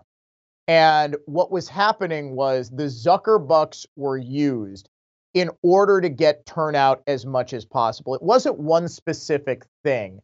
And 0.69 1.17
what 1.27 1.51
was 1.51 1.69
happening 1.69 2.37
was 2.37 2.71
the 2.71 2.85
Zuckerbucks 2.85 3.87
were 3.97 4.17
used 4.17 4.89
in 5.35 5.51
order 5.63 6.01
to 6.01 6.09
get 6.09 6.47
turnout 6.47 7.03
as 7.09 7.27
much 7.27 7.53
as 7.53 7.65
possible. 7.65 8.15
It 8.15 8.23
wasn't 8.23 8.59
one 8.59 8.87
specific 8.87 9.65
thing 9.83 10.21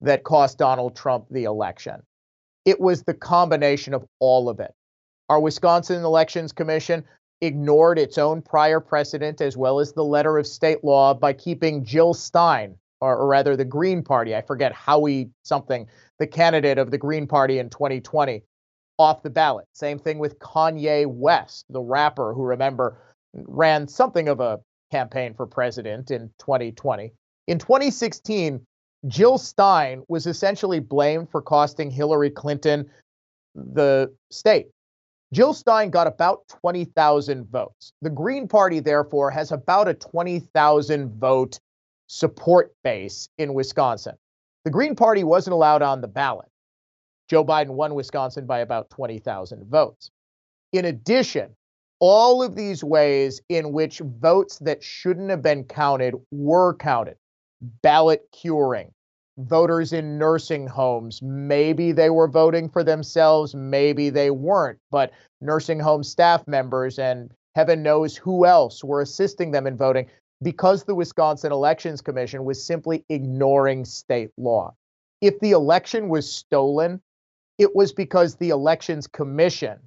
that 0.00 0.24
cost 0.24 0.56
Donald 0.56 0.96
Trump 0.96 1.26
the 1.30 1.44
election, 1.44 2.02
it 2.64 2.80
was 2.80 3.02
the 3.02 3.14
combination 3.14 3.92
of 3.92 4.06
all 4.18 4.48
of 4.48 4.60
it. 4.60 4.72
Our 5.28 5.40
Wisconsin 5.40 6.04
Elections 6.04 6.52
Commission 6.52 7.04
ignored 7.40 7.98
its 7.98 8.18
own 8.18 8.42
prior 8.42 8.80
precedent 8.80 9.40
as 9.40 9.56
well 9.56 9.78
as 9.78 9.92
the 9.92 10.04
letter 10.04 10.38
of 10.38 10.46
state 10.46 10.82
law 10.82 11.14
by 11.14 11.32
keeping 11.32 11.84
Jill 11.84 12.14
Stein, 12.14 12.76
or, 13.00 13.16
or, 13.16 13.28
rather 13.28 13.56
the 13.56 13.64
Green 13.64 14.02
Party, 14.02 14.34
I 14.34 14.42
forget 14.42 14.72
Howie 14.72 15.30
something, 15.44 15.86
the 16.18 16.26
candidate 16.26 16.78
of 16.78 16.90
the 16.90 16.98
Green 16.98 17.26
Party 17.26 17.58
in 17.58 17.70
2020, 17.70 18.42
off 18.98 19.22
the 19.22 19.30
ballot. 19.30 19.66
Same 19.72 19.98
thing 19.98 20.18
with 20.18 20.38
Kanye 20.40 21.06
West, 21.06 21.66
the 21.70 21.80
rapper 21.80 22.34
who, 22.34 22.42
remember, 22.42 22.98
ran 23.32 23.86
something 23.86 24.28
of 24.28 24.40
a 24.40 24.58
campaign 24.90 25.34
for 25.34 25.46
president 25.46 26.10
in 26.10 26.30
2020. 26.38 27.12
In 27.46 27.58
2016, 27.58 28.60
Jill 29.06 29.38
Stein 29.38 30.02
was 30.08 30.26
essentially 30.26 30.80
blamed 30.80 31.30
for 31.30 31.40
costing 31.40 31.90
Hillary 31.90 32.30
Clinton 32.30 32.90
the 33.54 34.12
state. 34.30 34.66
Jill 35.32 35.52
Stein 35.52 35.90
got 35.90 36.06
about 36.06 36.48
20,000 36.48 37.46
votes. 37.50 37.92
The 38.00 38.10
Green 38.10 38.48
Party, 38.48 38.80
therefore, 38.80 39.30
has 39.30 39.52
about 39.52 39.88
a 39.88 39.94
20,000 39.94 41.20
vote 41.20 41.60
support 42.06 42.74
base 42.82 43.28
in 43.36 43.52
Wisconsin. 43.52 44.16
The 44.64 44.70
Green 44.70 44.96
Party 44.96 45.24
wasn't 45.24 45.54
allowed 45.54 45.82
on 45.82 46.00
the 46.00 46.08
ballot. 46.08 46.48
Joe 47.28 47.44
Biden 47.44 47.70
won 47.70 47.94
Wisconsin 47.94 48.46
by 48.46 48.60
about 48.60 48.88
20,000 48.90 49.68
votes. 49.68 50.10
In 50.72 50.86
addition, 50.86 51.54
all 52.00 52.42
of 52.42 52.54
these 52.54 52.82
ways 52.82 53.42
in 53.50 53.72
which 53.72 53.98
votes 53.98 54.58
that 54.60 54.82
shouldn't 54.82 55.30
have 55.30 55.42
been 55.42 55.64
counted 55.64 56.14
were 56.30 56.74
counted 56.74 57.16
ballot 57.82 58.22
curing, 58.32 58.92
voters 59.38 59.92
in 59.92 60.18
nursing 60.18 60.66
homes. 60.66 61.22
Maybe 61.22 61.92
they 61.92 62.10
were 62.10 62.28
voting 62.28 62.68
for 62.68 62.82
themselves, 62.82 63.54
maybe 63.54 64.10
they 64.10 64.30
weren't, 64.30 64.78
but 64.90 65.12
nursing 65.40 65.78
home 65.78 66.02
staff 66.02 66.46
members 66.46 66.98
and 66.98 67.30
heaven 67.54 67.82
knows 67.82 68.16
who 68.16 68.44
else 68.44 68.82
were 68.82 69.00
assisting 69.00 69.52
them 69.52 69.66
in 69.66 69.76
voting 69.76 70.06
because 70.42 70.84
the 70.84 70.94
Wisconsin 70.94 71.52
Elections 71.52 72.00
Commission 72.00 72.44
was 72.44 72.62
simply 72.62 73.04
ignoring 73.08 73.84
state 73.84 74.30
law. 74.36 74.74
If 75.20 75.38
the 75.40 75.52
election 75.52 76.08
was 76.08 76.30
stolen, 76.30 77.00
it 77.58 77.74
was 77.74 77.92
because 77.92 78.36
the 78.36 78.50
Elections 78.50 79.06
Commission, 79.06 79.78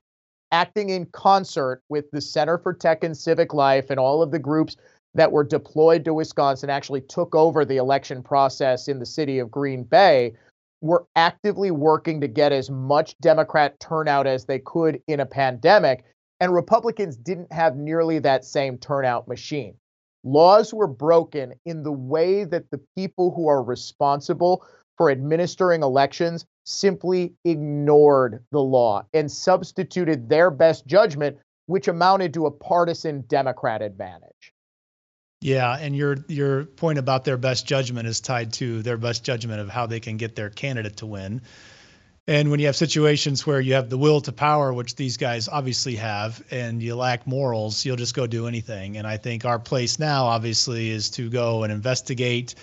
acting 0.51 0.89
in 0.89 1.05
concert 1.07 1.81
with 1.87 2.11
the 2.11 2.19
Center 2.19 2.57
for 2.57 2.73
Tech 2.73 3.03
and 3.03 3.15
Civic 3.15 3.53
Life 3.53 3.89
and 3.89 3.99
all 3.99 4.21
of 4.21 4.31
the 4.31 4.39
groups 4.39 4.75
that 5.13 5.31
were 5.31 5.43
deployed 5.43 6.05
to 6.05 6.13
Wisconsin 6.13 6.69
actually 6.69 7.01
took 7.01 7.35
over 7.35 7.65
the 7.65 7.77
election 7.77 8.23
process 8.23 8.87
in 8.87 8.99
the 8.99 9.05
city 9.05 9.39
of 9.39 9.51
Green 9.51 9.83
Bay 9.83 10.33
were 10.81 11.05
actively 11.15 11.69
working 11.69 12.21
to 12.21 12.27
get 12.27 12.51
as 12.51 12.69
much 12.69 13.17
Democrat 13.19 13.79
turnout 13.79 14.25
as 14.25 14.45
they 14.45 14.59
could 14.59 15.01
in 15.07 15.19
a 15.19 15.25
pandemic. 15.25 16.05
And 16.39 16.53
Republicans 16.53 17.15
didn't 17.15 17.51
have 17.53 17.75
nearly 17.75 18.19
that 18.19 18.45
same 18.45 18.77
turnout 18.77 19.27
machine. 19.27 19.75
Laws 20.23 20.73
were 20.73 20.87
broken 20.87 21.53
in 21.65 21.83
the 21.83 21.91
way 21.91 22.43
that 22.45 22.69
the 22.71 22.81
people 22.95 23.31
who 23.31 23.47
are 23.47 23.63
responsible 23.63 24.65
for 24.97 25.11
administering 25.11 25.83
elections 25.83 26.45
simply 26.63 27.33
ignored 27.43 28.43
the 28.51 28.59
law 28.59 29.03
and 29.13 29.31
substituted 29.31 30.29
their 30.29 30.51
best 30.51 30.85
judgment, 30.85 31.37
which 31.65 31.87
amounted 31.87 32.33
to 32.33 32.45
a 32.45 32.51
partisan 32.51 33.21
Democrat 33.27 33.81
advantage. 33.81 34.50
Yeah, 35.41 35.75
and 35.75 35.95
your 35.95 36.17
your 36.27 36.65
point 36.65 36.99
about 36.99 37.25
their 37.25 37.37
best 37.37 37.65
judgment 37.65 38.07
is 38.07 38.21
tied 38.21 38.53
to 38.53 38.83
their 38.83 38.97
best 38.97 39.23
judgment 39.23 39.59
of 39.59 39.69
how 39.69 39.87
they 39.87 39.99
can 39.99 40.17
get 40.17 40.35
their 40.35 40.51
candidate 40.51 40.97
to 40.97 41.07
win. 41.07 41.41
And 42.27 42.51
when 42.51 42.59
you 42.59 42.67
have 42.67 42.75
situations 42.75 43.47
where 43.47 43.59
you 43.59 43.73
have 43.73 43.89
the 43.89 43.97
will 43.97 44.21
to 44.21 44.31
power, 44.31 44.71
which 44.71 44.95
these 44.95 45.17
guys 45.17 45.47
obviously 45.47 45.95
have, 45.95 46.43
and 46.51 46.81
you 46.81 46.95
lack 46.95 47.25
morals, 47.25 47.83
you'll 47.83 47.97
just 47.97 48.13
go 48.13 48.27
do 48.27 48.45
anything. 48.45 48.97
And 48.97 49.07
I 49.07 49.17
think 49.17 49.43
our 49.43 49.57
place 49.57 49.97
now, 49.97 50.25
obviously, 50.25 50.91
is 50.91 51.09
to 51.11 51.31
go 51.31 51.63
and 51.63 51.73
investigate. 51.73 52.53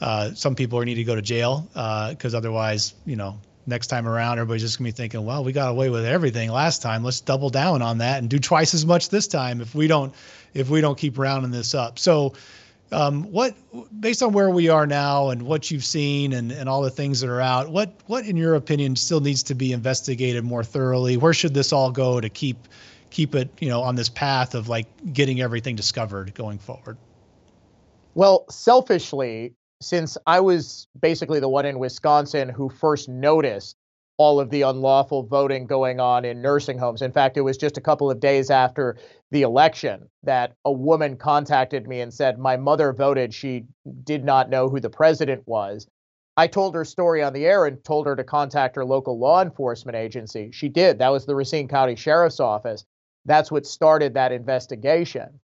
Uh, 0.00 0.32
some 0.32 0.54
people 0.54 0.80
need 0.80 0.94
to 0.94 1.04
go 1.04 1.14
to 1.14 1.22
jail 1.22 1.68
because 1.68 2.34
uh, 2.34 2.38
otherwise, 2.38 2.94
you 3.04 3.16
know, 3.16 3.38
next 3.66 3.88
time 3.88 4.06
around, 4.06 4.38
everybody's 4.38 4.62
just 4.62 4.78
gonna 4.78 4.88
be 4.88 4.92
thinking, 4.92 5.24
well, 5.24 5.44
we 5.44 5.52
got 5.52 5.70
away 5.70 5.90
with 5.90 6.04
everything 6.04 6.50
last 6.50 6.82
time. 6.82 7.02
Let's 7.02 7.20
double 7.20 7.50
down 7.50 7.82
on 7.82 7.98
that 7.98 8.18
and 8.18 8.28
do 8.28 8.38
twice 8.38 8.74
as 8.74 8.84
much 8.84 9.08
this 9.08 9.26
time 9.26 9.60
if 9.60 9.74
we 9.74 9.86
don't 9.86 10.14
if 10.54 10.70
we 10.70 10.80
don't 10.80 10.98
keep 10.98 11.18
rounding 11.18 11.50
this 11.50 11.74
up. 11.74 11.98
So, 11.98 12.34
um, 12.92 13.24
what 13.32 13.54
based 14.00 14.22
on 14.22 14.32
where 14.32 14.50
we 14.50 14.68
are 14.68 14.86
now 14.86 15.30
and 15.30 15.42
what 15.42 15.70
you've 15.70 15.84
seen 15.84 16.32
and, 16.32 16.52
and 16.52 16.68
all 16.68 16.82
the 16.82 16.90
things 16.90 17.20
that 17.20 17.30
are 17.30 17.40
out, 17.40 17.70
what 17.70 17.92
what 18.06 18.24
in 18.24 18.36
your 18.36 18.54
opinion 18.54 18.96
still 18.96 19.20
needs 19.20 19.42
to 19.44 19.54
be 19.54 19.72
investigated 19.72 20.44
more 20.44 20.64
thoroughly? 20.64 21.16
Where 21.16 21.32
should 21.32 21.54
this 21.54 21.72
all 21.72 21.90
go 21.90 22.20
to 22.20 22.28
keep 22.28 22.68
keep 23.10 23.34
it 23.34 23.48
you 23.60 23.68
know 23.68 23.82
on 23.82 23.94
this 23.94 24.08
path 24.08 24.54
of 24.54 24.68
like 24.68 24.86
getting 25.12 25.40
everything 25.40 25.76
discovered 25.76 26.34
going 26.34 26.58
forward? 26.58 26.96
Well, 28.14 28.44
selfishly, 28.48 29.54
since 29.84 30.16
I 30.26 30.40
was 30.40 30.88
basically 31.00 31.40
the 31.40 31.48
one 31.48 31.66
in 31.66 31.78
Wisconsin 31.78 32.48
who 32.48 32.68
first 32.68 33.08
noticed 33.08 33.76
all 34.16 34.38
of 34.38 34.50
the 34.50 34.62
unlawful 34.62 35.24
voting 35.24 35.66
going 35.66 35.98
on 35.98 36.24
in 36.24 36.40
nursing 36.40 36.78
homes. 36.78 37.02
In 37.02 37.12
fact, 37.12 37.36
it 37.36 37.40
was 37.40 37.56
just 37.56 37.76
a 37.76 37.80
couple 37.80 38.10
of 38.10 38.20
days 38.20 38.48
after 38.48 38.96
the 39.32 39.42
election 39.42 40.08
that 40.22 40.54
a 40.64 40.70
woman 40.72 41.16
contacted 41.16 41.88
me 41.88 42.00
and 42.00 42.14
said, 42.14 42.38
My 42.38 42.56
mother 42.56 42.92
voted. 42.92 43.34
She 43.34 43.64
did 44.04 44.24
not 44.24 44.50
know 44.50 44.68
who 44.68 44.78
the 44.78 44.90
president 44.90 45.42
was. 45.46 45.88
I 46.36 46.46
told 46.46 46.74
her 46.74 46.84
story 46.84 47.22
on 47.22 47.32
the 47.32 47.46
air 47.46 47.66
and 47.66 47.82
told 47.84 48.06
her 48.06 48.16
to 48.16 48.24
contact 48.24 48.76
her 48.76 48.84
local 48.84 49.18
law 49.18 49.42
enforcement 49.42 49.96
agency. 49.96 50.50
She 50.52 50.68
did. 50.68 50.98
That 50.98 51.12
was 51.12 51.26
the 51.26 51.34
Racine 51.34 51.68
County 51.68 51.96
Sheriff's 51.96 52.40
Office. 52.40 52.84
That's 53.24 53.50
what 53.50 53.66
started 53.66 54.14
that 54.14 54.32
investigation. 54.32 55.40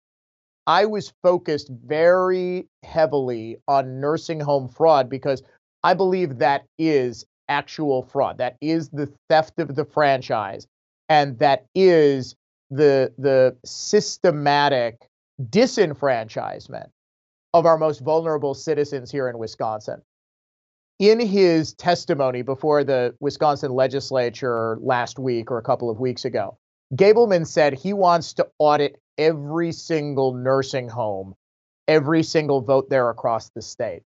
I 0.70 0.84
was 0.84 1.12
focused 1.24 1.68
very 1.68 2.68
heavily 2.84 3.56
on 3.66 3.98
nursing 3.98 4.38
home 4.38 4.68
fraud 4.68 5.10
because 5.10 5.42
I 5.82 5.94
believe 5.94 6.38
that 6.38 6.64
is 6.78 7.26
actual 7.48 8.04
fraud. 8.04 8.38
That 8.38 8.56
is 8.60 8.88
the 8.90 9.12
theft 9.28 9.58
of 9.58 9.74
the 9.74 9.84
franchise, 9.84 10.68
and 11.08 11.36
that 11.40 11.66
is 11.74 12.36
the 12.70 13.12
the 13.18 13.56
systematic 13.64 15.08
disenfranchisement 15.42 16.86
of 17.52 17.66
our 17.66 17.76
most 17.76 17.98
vulnerable 17.98 18.54
citizens 18.54 19.10
here 19.10 19.28
in 19.28 19.38
Wisconsin. 19.38 20.00
In 21.00 21.18
his 21.18 21.74
testimony 21.74 22.42
before 22.42 22.84
the 22.84 23.16
Wisconsin 23.18 23.72
legislature 23.72 24.78
last 24.80 25.18
week 25.18 25.50
or 25.50 25.58
a 25.58 25.62
couple 25.62 25.90
of 25.90 25.98
weeks 25.98 26.24
ago, 26.24 26.59
Gableman 26.94 27.46
said 27.46 27.74
he 27.74 27.92
wants 27.92 28.32
to 28.34 28.48
audit 28.58 29.00
every 29.16 29.72
single 29.72 30.34
nursing 30.34 30.88
home, 30.88 31.34
every 31.86 32.22
single 32.22 32.60
vote 32.60 32.90
there 32.90 33.10
across 33.10 33.50
the 33.50 33.62
state. 33.62 34.02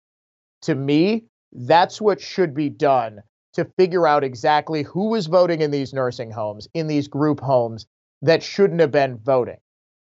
To 0.64 0.76
me, 0.76 1.26
that's 1.54 2.02
what 2.02 2.20
should 2.20 2.54
be 2.54 2.70
done 2.70 3.22
to 3.54 3.66
figure 3.78 4.08
out 4.08 4.24
exactly 4.24 4.84
who 4.84 5.10
was 5.10 5.28
voting 5.28 5.62
in 5.62 5.72
these 5.72 5.94
nursing 5.94 6.32
homes, 6.32 6.68
in 6.74 6.88
these 6.88 7.08
group 7.08 7.40
homes 7.40 7.86
that 8.22 8.44
shouldn't 8.44 8.82
have 8.82 8.92
been 8.92 9.18
voting. 9.18 9.58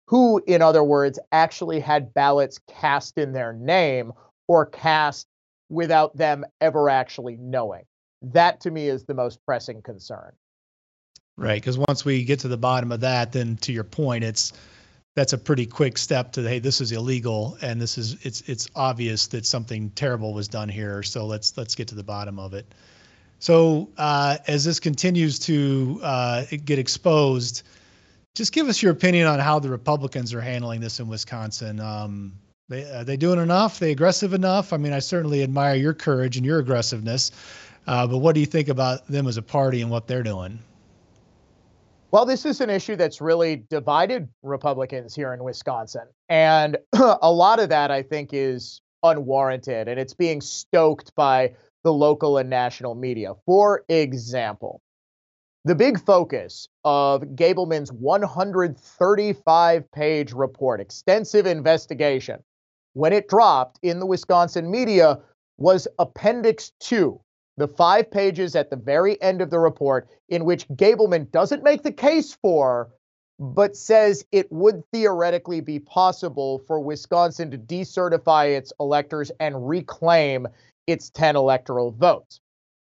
Who, 0.08 0.42
in 0.48 0.62
other 0.62 0.84
words, 0.84 1.20
actually 1.32 1.80
had 1.80 2.14
ballots 2.14 2.60
cast 2.70 3.18
in 3.18 3.34
their 3.34 3.54
name 3.54 4.12
or 4.48 4.66
cast 4.66 5.28
without 5.70 6.16
them 6.16 6.46
ever 6.62 6.90
actually 6.90 7.38
knowing. 7.38 7.84
That 8.22 8.60
to 8.62 8.72
me 8.72 8.88
is 8.88 9.06
the 9.06 9.14
most 9.14 9.40
pressing 9.46 9.82
concern. 9.82 10.34
Right, 11.40 11.62
because 11.62 11.78
once 11.78 12.04
we 12.04 12.26
get 12.26 12.40
to 12.42 12.50
the 12.50 12.58
bottom 12.58 12.92
of 12.92 13.00
that, 13.00 13.32
then 13.32 13.56
to 13.62 13.72
your 13.72 13.86
point, 13.86 14.26
it's 14.26 14.52
that's 15.16 15.32
a 15.32 15.38
pretty 15.38 15.66
quick 15.66 15.98
step 15.98 16.34
to 16.34 16.42
hey, 16.42 16.60
this 16.60 16.82
is 16.82 16.92
illegal, 16.92 17.58
and 17.62 17.82
this 17.82 17.98
is 17.98 18.18
it's 18.26 18.42
it's 18.42 18.68
obvious 18.76 19.28
that 19.28 19.46
something 19.46 19.90
terrible 19.92 20.34
was 20.34 20.50
done 20.50 20.68
here. 20.68 21.02
So 21.02 21.26
let's 21.26 21.56
let's 21.56 21.76
get 21.76 21.88
to 21.88 21.96
the 21.96 22.04
bottom 22.04 22.40
of 22.40 22.54
it. 22.54 22.66
So 23.40 23.88
uh, 23.98 24.36
as 24.48 24.66
this 24.66 24.82
continues 24.82 25.40
to 25.40 26.02
uh, 26.04 26.44
get 26.66 26.78
exposed, 26.78 27.64
just 28.36 28.52
give 28.52 28.68
us 28.68 28.84
your 28.84 28.92
opinion 28.92 29.26
on 29.26 29.40
how 29.40 29.60
the 29.60 29.70
Republicans 29.70 30.34
are 30.34 30.42
handling 30.42 30.82
this 30.82 31.00
in 31.00 31.08
Wisconsin. 31.08 31.80
Um, 31.80 32.34
they, 32.68 32.84
are 32.92 33.06
they 33.06 33.16
doing 33.16 33.40
enough? 33.40 33.78
Are 33.78 33.86
they 33.86 33.92
aggressive 33.92 34.34
enough? 34.34 34.74
I 34.74 34.78
mean, 34.78 34.92
I 34.92 35.00
certainly 35.00 35.42
admire 35.42 35.76
your 35.76 35.94
courage 35.94 36.36
and 36.36 36.46
your 36.46 36.60
aggressiveness, 36.60 37.32
uh, 37.88 38.06
but 38.08 38.18
what 38.18 38.36
do 38.36 38.42
you 38.42 38.46
think 38.46 38.68
about 38.68 39.08
them 39.08 39.26
as 39.26 39.38
a 39.38 39.42
party 39.42 39.82
and 39.82 39.90
what 39.90 40.06
they're 40.06 40.22
doing? 40.22 40.60
Well, 42.12 42.26
this 42.26 42.44
is 42.44 42.60
an 42.60 42.72
issue 42.72 42.96
that's 42.96 43.22
really 43.22 43.58
divided 43.70 44.28
Republicans 44.42 45.14
here 45.14 45.32
in 45.34 45.44
Wisconsin. 45.44 46.08
And 46.28 46.76
a 47.22 47.32
lot 47.32 47.60
of 47.60 47.70
that, 47.70 47.92
I 47.92 48.02
think, 48.02 48.32
is 48.34 48.82
unwarranted 49.04 49.88
and 49.88 50.00
it's 50.00 50.16
being 50.16 50.42
stoked 50.42 51.14
by 51.16 51.54
the 51.84 51.94
local 51.94 52.40
and 52.40 52.50
national 52.50 52.96
media. 52.96 53.34
For 53.46 53.86
example, 53.90 54.82
the 55.66 55.76
big 55.76 56.04
focus 56.04 56.68
of 56.84 57.22
Gableman's 57.36 57.92
135 57.92 59.92
page 59.92 60.34
report, 60.34 60.82
extensive 60.82 61.46
investigation, 61.46 62.40
when 62.94 63.14
it 63.14 63.28
dropped 63.28 63.78
in 63.84 64.00
the 64.00 64.08
Wisconsin 64.08 64.72
media 64.72 65.20
was 65.58 65.88
Appendix 66.00 66.72
2, 66.80 67.22
the 67.60 67.68
five 67.68 68.10
pages 68.10 68.56
at 68.56 68.70
the 68.70 68.78
very 68.78 69.22
end 69.22 69.42
of 69.42 69.50
the 69.50 69.60
report 69.60 70.08
in 70.30 70.46
which 70.46 70.68
Gableman 70.70 71.30
doesn't 71.30 71.62
make 71.62 71.84
the 71.84 71.92
case 71.92 72.38
for, 72.42 72.90
but 73.38 73.76
says 73.76 74.26
it 74.32 74.50
would 74.50 74.82
theoretically 74.94 75.60
be 75.60 75.80
possible 75.80 76.64
for 76.68 76.80
Wisconsin 76.80 77.52
to 77.52 77.58
decertify 77.58 78.58
its 78.58 78.72
electors 78.80 79.30
and 79.42 79.68
reclaim 79.68 80.48
its 80.88 81.10
10 81.10 81.36
electoral 81.36 81.92
votes. 81.92 82.40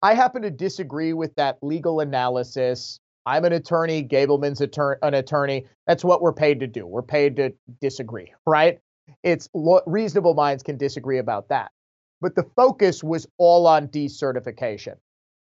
I 0.03 0.15
happen 0.15 0.41
to 0.43 0.51
disagree 0.51 1.13
with 1.13 1.35
that 1.35 1.59
legal 1.61 2.01
analysis. 2.01 2.99
I'm 3.27 3.45
an 3.45 3.53
attorney, 3.53 4.03
Gableman's 4.03 4.61
attor- 4.61 4.97
an 5.03 5.13
attorney. 5.13 5.67
That's 5.87 6.03
what 6.03 6.23
we're 6.23 6.33
paid 6.33 6.61
to 6.61 6.67
do. 6.67 6.87
We're 6.87 7.03
paid 7.03 7.37
to 7.37 7.53
disagree, 7.83 8.33
right? 8.47 8.81
It's 9.23 9.51
lo- 9.53 9.83
reasonable 9.87 10.33
minds 10.33 10.63
can 10.63 10.79
disagree 10.79 11.19
about 11.19 11.51
that. 11.51 11.71
But 12.23 12.37
the 12.37 12.47
focus 12.55 13.03
was 13.03 13.27
all 13.37 13.67
on 13.67 13.89
decertification. 13.89 14.95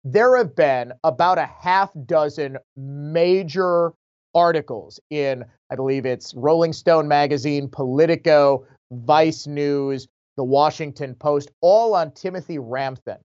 There 0.03 0.35
have 0.35 0.57
been 0.57 0.91
about 1.05 1.37
a 1.37 1.45
half 1.45 1.89
dozen 2.05 2.57
major 2.75 3.93
articles 4.35 4.99
in, 5.09 5.45
I 5.71 5.75
believe 5.77 6.05
it's 6.05 6.33
Rolling 6.35 6.73
Stone 6.73 7.07
magazine, 7.07 7.69
Politico, 7.69 8.67
Vice 8.91 9.47
News, 9.47 10.09
the 10.35 10.43
Washington 10.43 11.15
Post, 11.15 11.49
all 11.61 11.95
on 11.95 12.11
Timothy 12.11 12.57
Ramthun, 12.57 13.19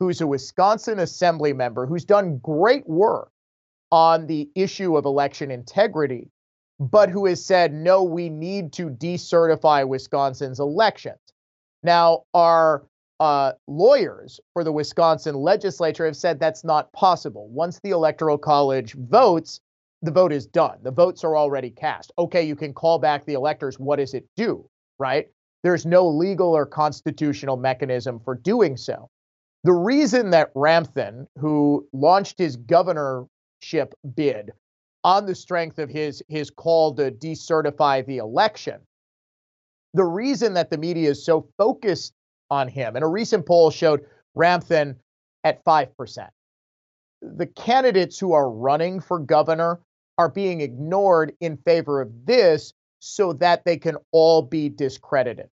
who's 0.00 0.20
a 0.20 0.26
Wisconsin 0.26 0.98
assembly 0.98 1.52
member 1.52 1.86
who's 1.86 2.04
done 2.04 2.38
great 2.42 2.88
work 2.88 3.30
on 3.92 4.26
the 4.26 4.50
issue 4.56 4.96
of 4.96 5.04
election 5.04 5.52
integrity, 5.52 6.28
but 6.80 7.08
who 7.08 7.26
has 7.26 7.42
said, 7.42 7.72
no, 7.72 8.02
we 8.02 8.28
need 8.28 8.72
to 8.72 8.90
decertify 8.90 9.86
Wisconsin's 9.86 10.58
elections. 10.58 11.20
Now, 11.84 12.24
our 12.34 12.84
uh, 13.20 13.52
lawyers 13.66 14.40
for 14.52 14.64
the 14.64 14.72
Wisconsin 14.72 15.34
legislature 15.34 16.04
have 16.04 16.16
said 16.16 16.38
that's 16.38 16.64
not 16.64 16.92
possible. 16.92 17.48
Once 17.48 17.80
the 17.80 17.90
Electoral 17.90 18.38
College 18.38 18.94
votes, 18.94 19.60
the 20.02 20.10
vote 20.10 20.32
is 20.32 20.46
done. 20.46 20.78
The 20.82 20.90
votes 20.90 21.24
are 21.24 21.36
already 21.36 21.70
cast. 21.70 22.12
Okay, 22.18 22.42
you 22.42 22.56
can 22.56 22.74
call 22.74 22.98
back 22.98 23.24
the 23.24 23.34
electors. 23.34 23.78
What 23.78 23.96
does 23.96 24.14
it 24.14 24.26
do? 24.36 24.68
Right? 24.98 25.28
There's 25.62 25.86
no 25.86 26.06
legal 26.06 26.54
or 26.54 26.66
constitutional 26.66 27.56
mechanism 27.56 28.20
for 28.20 28.34
doing 28.34 28.76
so. 28.76 29.08
The 29.64 29.72
reason 29.72 30.30
that 30.30 30.54
Ramthun, 30.54 31.26
who 31.38 31.88
launched 31.92 32.38
his 32.38 32.56
governorship 32.56 33.94
bid 34.14 34.52
on 35.02 35.26
the 35.26 35.34
strength 35.34 35.78
of 35.78 35.88
his, 35.88 36.22
his 36.28 36.50
call 36.50 36.94
to 36.94 37.10
decertify 37.10 38.06
the 38.06 38.18
election, 38.18 38.80
the 39.94 40.04
reason 40.04 40.54
that 40.54 40.70
the 40.70 40.78
media 40.78 41.10
is 41.10 41.24
so 41.24 41.48
focused 41.56 42.12
on 42.50 42.68
him, 42.68 42.96
and 42.96 43.04
a 43.04 43.08
recent 43.08 43.46
poll 43.46 43.70
showed 43.70 44.04
Ramthun 44.36 44.96
at 45.44 45.64
5%. 45.64 46.28
The 47.22 47.46
candidates 47.46 48.18
who 48.18 48.32
are 48.32 48.50
running 48.50 49.00
for 49.00 49.18
governor 49.18 49.80
are 50.18 50.28
being 50.28 50.60
ignored 50.60 51.32
in 51.40 51.56
favor 51.56 52.00
of 52.00 52.10
this 52.24 52.72
so 53.00 53.32
that 53.34 53.64
they 53.64 53.76
can 53.76 53.96
all 54.12 54.42
be 54.42 54.68
discredited 54.68 55.48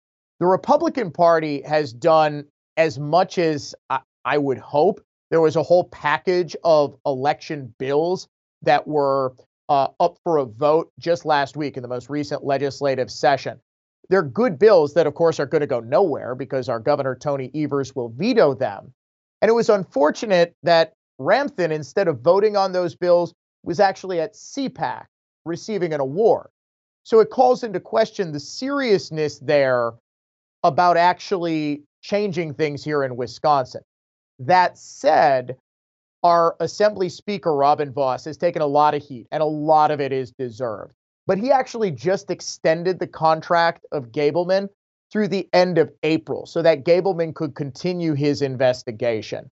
the 0.40 0.46
Republican 0.46 1.10
Party 1.10 1.62
has 1.62 1.92
done 1.92 2.44
as 2.76 2.98
much 2.98 3.38
as 3.38 3.74
I, 3.90 4.00
I 4.24 4.38
would 4.38 4.58
hope. 4.58 5.00
There 5.30 5.40
was 5.40 5.56
a 5.56 5.62
whole 5.62 5.84
package 5.84 6.56
of 6.64 6.96
election 7.04 7.74
bills 7.78 8.28
that 8.62 8.86
were 8.86 9.34
uh, 9.68 9.88
up 10.00 10.18
for 10.24 10.38
a 10.38 10.44
vote 10.44 10.90
just 10.98 11.24
last 11.24 11.56
week 11.56 11.76
in 11.76 11.82
the 11.82 11.88
most 11.88 12.08
recent 12.08 12.44
legislative 12.44 13.10
session. 13.10 13.60
They're 14.10 14.22
good 14.22 14.58
bills 14.58 14.94
that, 14.94 15.06
of 15.06 15.14
course, 15.14 15.38
are 15.38 15.46
going 15.46 15.60
to 15.60 15.66
go 15.66 15.80
nowhere 15.80 16.34
because 16.34 16.68
our 16.68 16.80
governor, 16.80 17.14
Tony 17.14 17.50
Evers, 17.54 17.94
will 17.94 18.08
veto 18.08 18.54
them. 18.54 18.92
And 19.42 19.48
it 19.48 19.54
was 19.54 19.68
unfortunate 19.68 20.54
that 20.62 20.94
Ramthun, 21.20 21.70
instead 21.70 22.08
of 22.08 22.20
voting 22.20 22.56
on 22.56 22.72
those 22.72 22.94
bills, 22.94 23.34
was 23.62 23.80
actually 23.80 24.20
at 24.20 24.34
CPAC 24.34 25.04
receiving 25.44 25.92
an 25.92 26.00
award. 26.00 26.48
So 27.04 27.20
it 27.20 27.30
calls 27.30 27.62
into 27.64 27.80
question 27.80 28.32
the 28.32 28.40
seriousness 28.40 29.38
there 29.38 29.92
about 30.62 30.96
actually 30.96 31.82
changing 32.02 32.54
things 32.54 32.84
here 32.84 33.02
in 33.02 33.16
Wisconsin. 33.16 33.82
That 34.38 34.78
said, 34.78 35.56
our 36.22 36.56
Assembly 36.60 37.08
Speaker, 37.08 37.54
Robin 37.54 37.92
Vos, 37.92 38.24
has 38.24 38.36
taken 38.36 38.62
a 38.62 38.66
lot 38.66 38.94
of 38.94 39.02
heat, 39.02 39.26
and 39.30 39.42
a 39.42 39.46
lot 39.46 39.90
of 39.90 40.00
it 40.00 40.12
is 40.12 40.32
deserved. 40.32 40.92
But 41.28 41.38
he 41.38 41.52
actually 41.52 41.90
just 41.90 42.30
extended 42.30 42.98
the 42.98 43.06
contract 43.06 43.84
of 43.92 44.12
Gableman 44.12 44.70
through 45.12 45.28
the 45.28 45.46
end 45.52 45.76
of 45.76 45.92
April 46.02 46.46
so 46.46 46.62
that 46.62 46.84
Gableman 46.84 47.34
could 47.34 47.54
continue 47.54 48.14
his 48.14 48.40
investigation. 48.40 49.50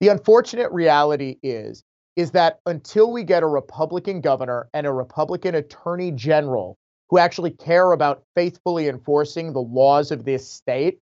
The 0.00 0.08
unfortunate 0.08 0.72
reality 0.72 1.36
is, 1.44 1.84
is 2.16 2.32
that 2.32 2.58
until 2.66 3.12
we 3.12 3.22
get 3.22 3.44
a 3.44 3.46
Republican 3.46 4.20
governor 4.20 4.68
and 4.74 4.84
a 4.84 4.92
Republican 4.92 5.54
attorney 5.54 6.10
general 6.10 6.76
who 7.08 7.18
actually 7.18 7.52
care 7.52 7.92
about 7.92 8.24
faithfully 8.34 8.88
enforcing 8.88 9.52
the 9.52 9.62
laws 9.62 10.10
of 10.10 10.24
this 10.24 10.50
state, 10.50 10.98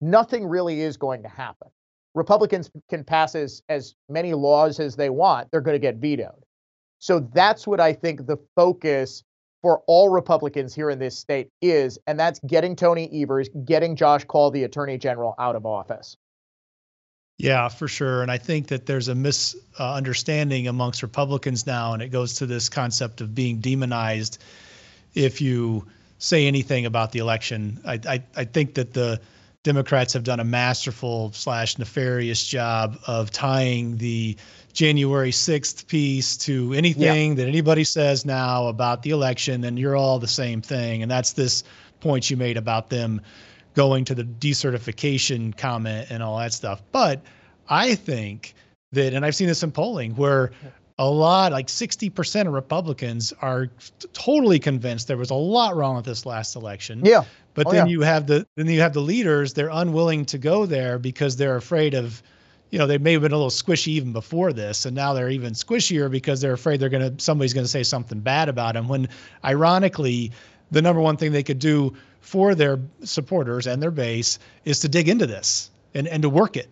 nothing 0.00 0.46
really 0.46 0.80
is 0.80 0.96
going 0.96 1.22
to 1.24 1.28
happen. 1.28 1.68
Republicans 2.14 2.70
can 2.88 3.04
pass 3.04 3.34
as, 3.34 3.62
as 3.68 3.94
many 4.08 4.32
laws 4.32 4.80
as 4.80 4.96
they 4.96 5.10
want, 5.10 5.50
they're 5.50 5.60
going 5.60 5.74
to 5.74 5.78
get 5.78 5.96
vetoed. 5.96 6.42
So 7.00 7.20
that's 7.34 7.66
what 7.66 7.80
I 7.80 7.92
think 7.92 8.26
the 8.26 8.38
focus 8.56 9.22
for 9.62 9.82
all 9.86 10.08
Republicans 10.08 10.74
here 10.74 10.90
in 10.90 10.98
this 10.98 11.16
state 11.16 11.48
is, 11.62 11.98
and 12.06 12.18
that's 12.18 12.40
getting 12.40 12.76
Tony 12.76 13.08
Evers, 13.22 13.48
getting 13.64 13.96
Josh 13.96 14.24
Kaul, 14.24 14.50
the 14.50 14.64
Attorney 14.64 14.98
General, 14.98 15.34
out 15.38 15.56
of 15.56 15.64
office. 15.64 16.16
Yeah, 17.38 17.68
for 17.68 17.88
sure. 17.88 18.22
And 18.22 18.30
I 18.30 18.38
think 18.38 18.68
that 18.68 18.86
there's 18.86 19.08
a 19.08 19.14
misunderstanding 19.14 20.68
amongst 20.68 21.02
Republicans 21.02 21.66
now, 21.66 21.94
and 21.94 22.02
it 22.02 22.08
goes 22.08 22.34
to 22.34 22.46
this 22.46 22.68
concept 22.68 23.20
of 23.20 23.34
being 23.34 23.60
demonized 23.60 24.42
if 25.14 25.40
you 25.40 25.86
say 26.18 26.46
anything 26.46 26.86
about 26.86 27.12
the 27.12 27.20
election. 27.20 27.80
I, 27.84 28.00
I, 28.06 28.22
I 28.36 28.44
think 28.44 28.74
that 28.74 28.92
the 28.92 29.20
Democrats 29.64 30.12
have 30.12 30.24
done 30.24 30.40
a 30.40 30.44
masterful 30.44 31.32
slash 31.32 31.78
nefarious 31.78 32.44
job 32.44 32.98
of 33.06 33.30
tying 33.30 33.96
the 33.96 34.36
January 34.72 35.30
6th 35.30 35.86
piece 35.86 36.36
to 36.38 36.72
anything 36.72 37.30
yeah. 37.30 37.34
that 37.36 37.48
anybody 37.48 37.84
says 37.84 38.24
now 38.24 38.68
about 38.68 39.02
the 39.02 39.10
election, 39.10 39.64
and 39.64 39.78
you're 39.78 39.96
all 39.96 40.18
the 40.18 40.28
same 40.28 40.62
thing. 40.62 41.02
And 41.02 41.10
that's 41.10 41.32
this 41.32 41.64
point 42.00 42.30
you 42.30 42.36
made 42.36 42.56
about 42.56 42.90
them 42.90 43.20
going 43.74 44.04
to 44.04 44.14
the 44.14 44.24
decertification 44.24 45.56
comment 45.56 46.08
and 46.10 46.22
all 46.22 46.38
that 46.38 46.52
stuff. 46.52 46.82
But 46.92 47.22
I 47.68 47.94
think 47.94 48.54
that, 48.92 49.14
and 49.14 49.24
I've 49.24 49.34
seen 49.34 49.48
this 49.48 49.62
in 49.62 49.72
polling 49.72 50.14
where 50.16 50.52
a 50.98 51.08
lot, 51.08 51.52
like 51.52 51.68
60% 51.68 52.46
of 52.46 52.52
Republicans 52.52 53.32
are 53.40 53.68
totally 54.12 54.58
convinced 54.58 55.08
there 55.08 55.16
was 55.16 55.30
a 55.30 55.34
lot 55.34 55.74
wrong 55.74 55.96
with 55.96 56.04
this 56.04 56.26
last 56.26 56.54
election. 56.54 57.00
Yeah. 57.04 57.24
But 57.54 57.66
oh, 57.66 57.72
then 57.72 57.86
yeah. 57.86 57.92
you 57.92 58.00
have 58.02 58.26
the 58.26 58.46
then 58.56 58.66
you 58.68 58.80
have 58.80 58.94
the 58.94 59.00
leaders, 59.00 59.52
they're 59.52 59.70
unwilling 59.70 60.24
to 60.26 60.38
go 60.38 60.64
there 60.66 60.98
because 60.98 61.36
they're 61.36 61.56
afraid 61.56 61.94
of, 61.94 62.22
you 62.72 62.78
know, 62.78 62.86
they 62.86 62.98
may 62.98 63.12
have 63.12 63.20
been 63.20 63.32
a 63.32 63.36
little 63.36 63.50
squishy 63.50 63.88
even 63.88 64.14
before 64.14 64.52
this, 64.52 64.86
and 64.86 64.96
now 64.96 65.12
they're 65.12 65.28
even 65.28 65.52
squishier 65.52 66.10
because 66.10 66.40
they're 66.40 66.54
afraid 66.54 66.80
they're 66.80 66.88
gonna 66.88 67.12
somebody's 67.18 67.52
gonna 67.52 67.68
say 67.68 67.82
something 67.82 68.18
bad 68.18 68.48
about 68.48 68.74
them. 68.74 68.88
When 68.88 69.08
ironically, 69.44 70.32
the 70.70 70.80
number 70.80 71.00
one 71.00 71.18
thing 71.18 71.32
they 71.32 71.42
could 71.42 71.58
do 71.58 71.92
for 72.20 72.54
their 72.54 72.80
supporters 73.04 73.66
and 73.66 73.82
their 73.82 73.90
base 73.90 74.38
is 74.64 74.80
to 74.80 74.88
dig 74.88 75.10
into 75.10 75.26
this 75.26 75.70
and 75.94 76.08
and 76.08 76.22
to 76.22 76.30
work 76.30 76.56
it. 76.56 76.70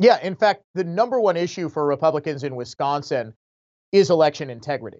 Yeah, 0.00 0.18
in 0.22 0.34
fact, 0.34 0.64
the 0.74 0.82
number 0.82 1.20
one 1.20 1.36
issue 1.36 1.68
for 1.68 1.86
Republicans 1.86 2.42
in 2.42 2.56
Wisconsin 2.56 3.32
is 3.92 4.10
election 4.10 4.50
integrity. 4.50 4.98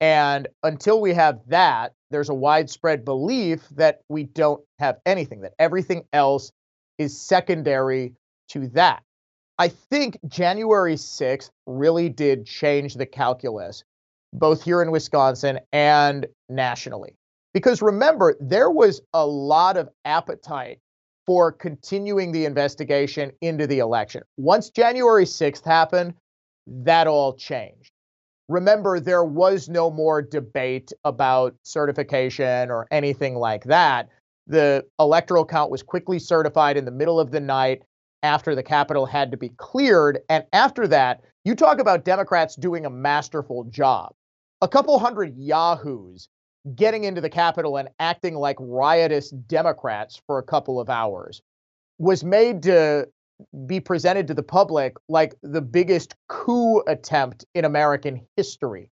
And 0.00 0.46
until 0.62 1.00
we 1.00 1.14
have 1.14 1.40
that, 1.48 1.94
there's 2.12 2.28
a 2.28 2.34
widespread 2.34 3.04
belief 3.04 3.68
that 3.70 4.02
we 4.08 4.22
don't 4.22 4.62
have 4.78 4.98
anything, 5.04 5.40
that 5.40 5.54
everything 5.58 6.04
else 6.12 6.52
is 6.98 7.20
secondary 7.20 8.14
to 8.50 8.68
that. 8.68 9.02
I 9.62 9.68
think 9.68 10.18
January 10.26 10.96
6th 10.96 11.50
really 11.68 12.08
did 12.08 12.46
change 12.46 12.94
the 12.94 13.06
calculus, 13.06 13.84
both 14.32 14.64
here 14.64 14.82
in 14.82 14.90
Wisconsin 14.90 15.60
and 15.72 16.26
nationally. 16.48 17.14
Because 17.54 17.80
remember, 17.80 18.34
there 18.40 18.70
was 18.70 19.02
a 19.14 19.24
lot 19.24 19.76
of 19.76 19.88
appetite 20.04 20.80
for 21.26 21.52
continuing 21.52 22.32
the 22.32 22.44
investigation 22.44 23.30
into 23.40 23.68
the 23.68 23.78
election. 23.78 24.24
Once 24.36 24.68
January 24.68 25.26
6th 25.26 25.64
happened, 25.64 26.14
that 26.66 27.06
all 27.06 27.32
changed. 27.32 27.92
Remember, 28.48 28.98
there 28.98 29.22
was 29.22 29.68
no 29.68 29.92
more 29.92 30.22
debate 30.22 30.92
about 31.04 31.54
certification 31.62 32.68
or 32.68 32.88
anything 32.90 33.36
like 33.36 33.62
that. 33.62 34.08
The 34.48 34.84
electoral 34.98 35.44
count 35.44 35.70
was 35.70 35.84
quickly 35.84 36.18
certified 36.18 36.76
in 36.76 36.84
the 36.84 36.90
middle 36.90 37.20
of 37.20 37.30
the 37.30 37.38
night 37.38 37.84
after 38.22 38.54
the 38.54 38.62
Capitol 38.62 39.06
had 39.06 39.30
to 39.30 39.36
be 39.36 39.50
cleared. 39.50 40.20
And 40.28 40.44
after 40.52 40.86
that, 40.88 41.22
you 41.44 41.54
talk 41.54 41.78
about 41.78 42.04
Democrats 42.04 42.56
doing 42.56 42.86
a 42.86 42.90
masterful 42.90 43.64
job. 43.64 44.14
A 44.60 44.68
couple 44.68 44.98
hundred 44.98 45.36
yahoos 45.36 46.28
getting 46.76 47.04
into 47.04 47.20
the 47.20 47.30
Capitol 47.30 47.76
and 47.76 47.88
acting 47.98 48.36
like 48.36 48.56
riotous 48.60 49.30
Democrats 49.30 50.20
for 50.26 50.38
a 50.38 50.42
couple 50.44 50.78
of 50.78 50.88
hours 50.88 51.42
was 51.98 52.22
made 52.22 52.62
to 52.62 53.08
be 53.66 53.80
presented 53.80 54.28
to 54.28 54.34
the 54.34 54.42
public 54.42 54.96
like 55.08 55.34
the 55.42 55.60
biggest 55.60 56.14
coup 56.28 56.80
attempt 56.86 57.44
in 57.54 57.64
American 57.64 58.24
history, 58.36 58.88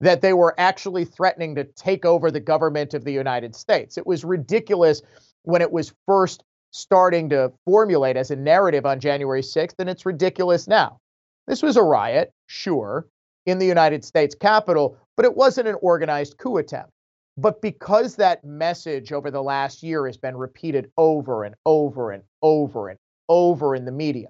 that 0.00 0.20
they 0.20 0.34
were 0.34 0.54
actually 0.58 1.06
threatening 1.06 1.54
to 1.54 1.64
take 1.64 2.04
over 2.04 2.30
the 2.30 2.40
government 2.40 2.92
of 2.92 3.04
the 3.04 3.12
United 3.12 3.54
States. 3.54 3.96
It 3.96 4.06
was 4.06 4.24
ridiculous 4.24 5.00
when 5.42 5.62
it 5.62 5.72
was 5.72 5.94
first 6.04 6.44
starting 6.74 7.28
to 7.28 7.52
formulate 7.64 8.16
as 8.16 8.32
a 8.32 8.36
narrative 8.36 8.84
on 8.84 8.98
January 8.98 9.42
6th, 9.42 9.76
and 9.78 9.88
it's 9.88 10.04
ridiculous 10.04 10.66
now. 10.66 10.98
This 11.46 11.62
was 11.62 11.76
a 11.76 11.82
riot, 11.82 12.32
sure, 12.48 13.06
in 13.46 13.58
the 13.58 13.66
United 13.66 14.04
States 14.04 14.34
Capitol, 14.34 14.98
but 15.16 15.24
it 15.24 15.36
wasn't 15.36 15.68
an 15.68 15.76
organized 15.82 16.36
coup 16.36 16.56
attempt. 16.56 16.90
But 17.36 17.62
because 17.62 18.16
that 18.16 18.44
message 18.44 19.12
over 19.12 19.30
the 19.30 19.42
last 19.42 19.84
year 19.84 20.06
has 20.06 20.16
been 20.16 20.36
repeated 20.36 20.90
over 20.96 21.44
and 21.44 21.54
over 21.64 22.10
and 22.10 22.24
over 22.42 22.88
and 22.88 22.98
over 23.28 23.76
in 23.76 23.84
the 23.84 23.92
media, 23.92 24.28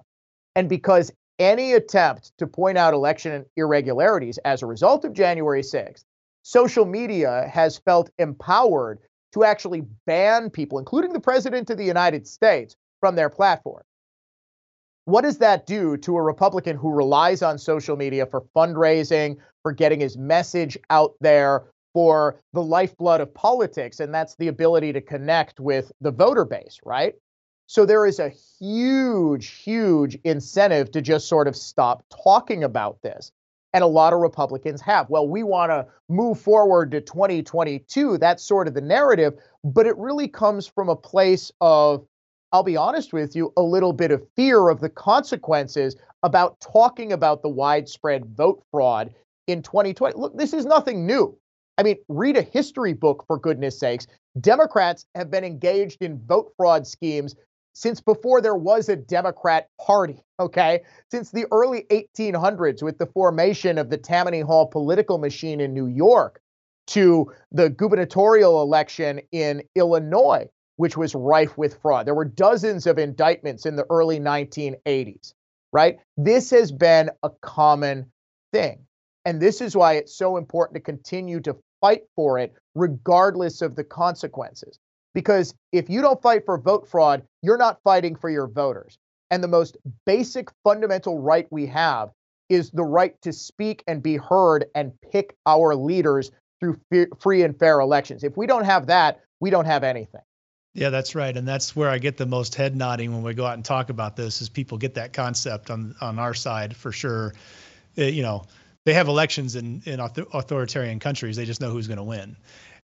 and 0.55 0.69
because 0.69 1.11
any 1.39 1.73
attempt 1.73 2.33
to 2.39 2.47
point 2.47 2.77
out 2.77 2.93
election 2.93 3.47
irregularities 3.57 4.39
as 4.45 4.63
a 4.63 4.67
result 4.67 5.07
of 5.07 5.15
January 5.15 5.63
6th, 5.63 6.05
social 6.43 6.85
media 6.85 7.51
has 7.51 7.79
felt 7.79 8.11
empowered 8.19 9.01
to 9.35 9.45
actually 9.45 9.83
ban 10.07 10.49
people, 10.49 10.79
including 10.79 11.13
the 11.13 11.21
President 11.21 11.69
of 11.71 11.77
the 11.77 11.85
United 11.85 12.27
States, 12.27 12.77
from 13.01 13.17
their 13.17 13.29
platform. 13.29 13.83
What 15.05 15.23
does 15.23 15.39
that 15.39 15.67
do 15.67 15.99
to 15.99 16.17
a 16.17 16.23
Republican 16.23 16.77
who 16.77 16.91
relies 16.91 17.43
on 17.43 17.59
social 17.59 17.97
media 17.97 18.25
for 18.25 18.41
fundraising, 18.57 19.37
for 19.63 19.73
getting 19.73 20.01
his 20.01 20.17
message 20.17 20.79
out 20.89 21.15
there, 21.21 21.65
for 21.93 22.41
the 22.53 22.63
lifeblood 22.63 23.21
of 23.21 23.33
politics, 23.35 24.01
and 24.01 24.15
that's 24.15 24.35
the 24.37 24.49
ability 24.49 24.93
to 24.93 25.01
connect 25.01 25.61
with 25.61 25.93
the 26.01 26.11
voter 26.11 26.45
base, 26.45 26.81
right? 26.85 27.15
So 27.67 27.85
there 27.87 28.07
is 28.07 28.19
a 28.19 28.33
huge, 28.61 29.49
huge 29.49 30.19
incentive 30.25 30.91
to 30.93 31.03
just 31.03 31.29
sort 31.29 31.49
of 31.49 31.57
stop 31.57 32.05
talking 32.25 32.65
about 32.65 33.03
this. 33.03 33.31
And 33.75 33.85
a 33.85 33.89
lot 33.89 34.13
of 34.15 34.21
Republicans 34.21 34.81
have. 34.81 35.11
Well, 35.11 35.29
we 35.29 35.43
want 35.43 35.71
to 35.71 35.87
move 36.09 36.41
forward 36.41 36.93
to 36.93 37.01
2022. 37.03 38.17
That's 38.17 38.43
sort 38.43 38.69
of 38.69 38.75
the 38.75 38.81
narrative, 38.81 39.35
but 39.65 39.87
it 39.87 39.99
really 39.99 40.29
comes 40.29 40.67
from 40.67 40.89
a 40.89 40.97
place 40.97 41.53
of, 41.61 42.07
I'll 42.53 42.63
be 42.63 42.77
honest 42.77 43.13
with 43.13 43.37
you, 43.37 43.53
a 43.57 43.63
little 43.63 43.93
bit 43.93 44.13
of 44.13 44.27
fear 44.37 44.69
of 44.69 44.81
the 44.81 44.89
consequences 44.89 45.97
about 46.23 46.59
talking 46.61 47.13
about 47.13 47.43
the 47.43 47.49
widespread 47.49 48.25
vote 48.37 48.63
fraud 48.71 49.13
in 49.47 49.61
2020. 49.61 50.17
Look, 50.17 50.39
this 50.39 50.55
is 50.55 50.65
nothing 50.65 51.05
new. 51.05 51.37
I 51.77 51.83
mean, 51.83 51.97
read 52.09 52.37
a 52.37 52.43
history 52.43 52.93
book 52.93 53.25
for 53.27 53.39
goodness 53.39 53.79
sakes. 53.79 54.07
Democrats 54.41 55.07
have 55.15 55.31
been 55.31 55.45
engaged 55.45 56.01
in 56.03 56.21
vote 56.27 56.53
fraud 56.57 56.87
schemes 56.87 57.35
since 57.75 58.01
before 58.01 58.41
there 58.41 58.55
was 58.55 58.89
a 58.89 58.97
Democrat 58.97 59.69
Party, 59.81 60.23
okay? 60.41 60.81
Since 61.11 61.31
the 61.31 61.47
early 61.53 61.87
1800s, 61.91 62.83
with 62.83 62.99
the 62.99 63.07
formation 63.07 63.79
of 63.79 63.91
the 63.91 63.99
Tammany 63.99 64.41
Hall 64.41 64.67
political 64.67 65.19
machine 65.19 65.61
in 65.61 65.75
New 65.75 65.87
York, 65.87 66.41
to 66.87 67.33
the 67.51 67.71
gubernatorial 67.71 68.63
election 68.63 69.21
in 69.33 69.63
Illinois, 69.75 70.49
which 70.77 70.97
was 70.97 71.15
rife 71.15 71.57
with 71.57 71.81
fraud. 71.81 72.07
There 72.07 72.15
were 72.15 72.25
dozens 72.25 72.87
of 72.87 72.99
indictments 72.99 73.67
in 73.67 73.77
the 73.77 73.87
early 73.91 74.21
1980s, 74.21 75.33
right? 75.73 75.99
This 76.17 76.51
has 76.51 76.73
been 76.73 77.11
a 77.23 77.31
common 77.41 78.11
thing. 78.53 78.87
And 79.25 79.41
this 79.41 79.61
is 79.61 79.75
why 79.75 79.95
it's 79.95 80.17
so 80.17 80.37
important 80.37 80.75
to 80.77 80.81
continue 80.81 81.41
to 81.41 81.57
fight 81.81 82.03
for 82.15 82.39
it, 82.39 82.55
regardless 82.75 83.63
of 83.63 83.77
the 83.77 83.85
consequences. 83.85 84.79
Because 85.15 85.55
if 85.73 85.89
you 85.89 86.03
don't 86.03 86.21
fight 86.21 86.45
for 86.45 86.59
vote 86.59 86.89
fraud, 86.89 87.23
you're 87.43 87.57
not 87.57 87.81
fighting 87.85 88.17
for 88.17 88.29
your 88.29 88.49
voters. 88.49 88.99
And 89.31 89.43
the 89.43 89.49
most 89.49 89.77
basic 90.07 90.51
fundamental 90.65 91.21
right 91.21 91.47
we 91.51 91.67
have 91.67 92.11
is 92.49 92.71
the 92.71 92.85
right 92.85 93.21
to 93.23 93.33
speak 93.33 93.83
and 93.87 94.03
be 94.03 94.17
heard 94.17 94.67
and 94.75 94.93
pick 95.11 95.35
our 95.47 95.75
leaders 95.75 96.31
through 96.61 96.79
free 97.21 97.43
and 97.43 97.59
fair 97.59 97.81
elections. 97.81 98.25
If 98.25 98.37
we 98.37 98.47
don't 98.47 98.65
have 98.65 98.87
that, 98.87 99.21
we 99.41 99.51
don't 99.51 99.65
have 99.65 99.85
anything. 99.85 100.21
Yeah, 100.75 100.91
that's 100.91 101.15
right, 101.15 101.37
and 101.37 101.47
that's 101.47 101.77
where 101.77 101.89
I 101.89 101.99
get 101.99 102.17
the 102.17 102.27
most 102.27 102.57
head 102.57 102.75
nodding 102.75 103.13
when 103.13 103.23
we 103.23 103.33
go 103.33 103.47
out 103.47 103.55
and 103.55 103.65
talk 103.65 103.91
about 103.91 104.17
this. 104.17 104.43
Is 104.43 104.49
people 104.49 104.77
get 104.77 104.95
that 104.95 105.13
concept 105.13 105.71
on 105.71 105.95
on 106.01 106.19
our 106.19 106.35
side 106.35 106.77
for 106.77 106.91
sure. 106.91 107.35
It, 107.95 108.03
uh, 108.03 108.07
you 108.07 108.23
know, 108.23 108.45
they 108.85 108.93
have 108.95 109.07
elections 109.07 109.55
in 109.55 109.83
in 109.85 110.01
authoritarian 110.01 110.99
countries. 110.99 111.37
They 111.37 111.45
just 111.45 111.61
know 111.61 111.71
who's 111.71 111.87
going 111.87 111.99
to 111.99 112.05
win. 112.05 112.37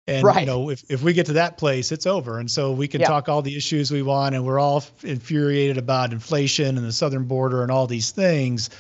And 0.09 0.23
right. 0.23 0.39
you 0.39 0.45
know, 0.45 0.69
if, 0.69 0.83
if 0.89 1.03
we 1.03 1.13
get 1.13 1.27
to 1.27 1.33
that 1.33 1.57
place, 1.57 1.91
it's 1.91 2.07
over. 2.07 2.39
And 2.39 2.49
so 2.49 2.71
we 2.71 2.87
can 2.87 3.01
yeah. 3.01 3.07
talk 3.07 3.29
all 3.29 3.41
the 3.41 3.55
issues 3.55 3.91
we 3.91 4.01
want, 4.01 4.33
and 4.33 4.43
we're 4.45 4.59
all 4.59 4.83
infuriated 5.03 5.77
about 5.77 6.11
inflation 6.11 6.77
and 6.77 6.85
the 6.85 6.91
southern 6.91 7.25
border 7.25 7.61
and 7.61 7.71
all 7.71 7.85
these 7.85 8.11
things. 8.11 8.71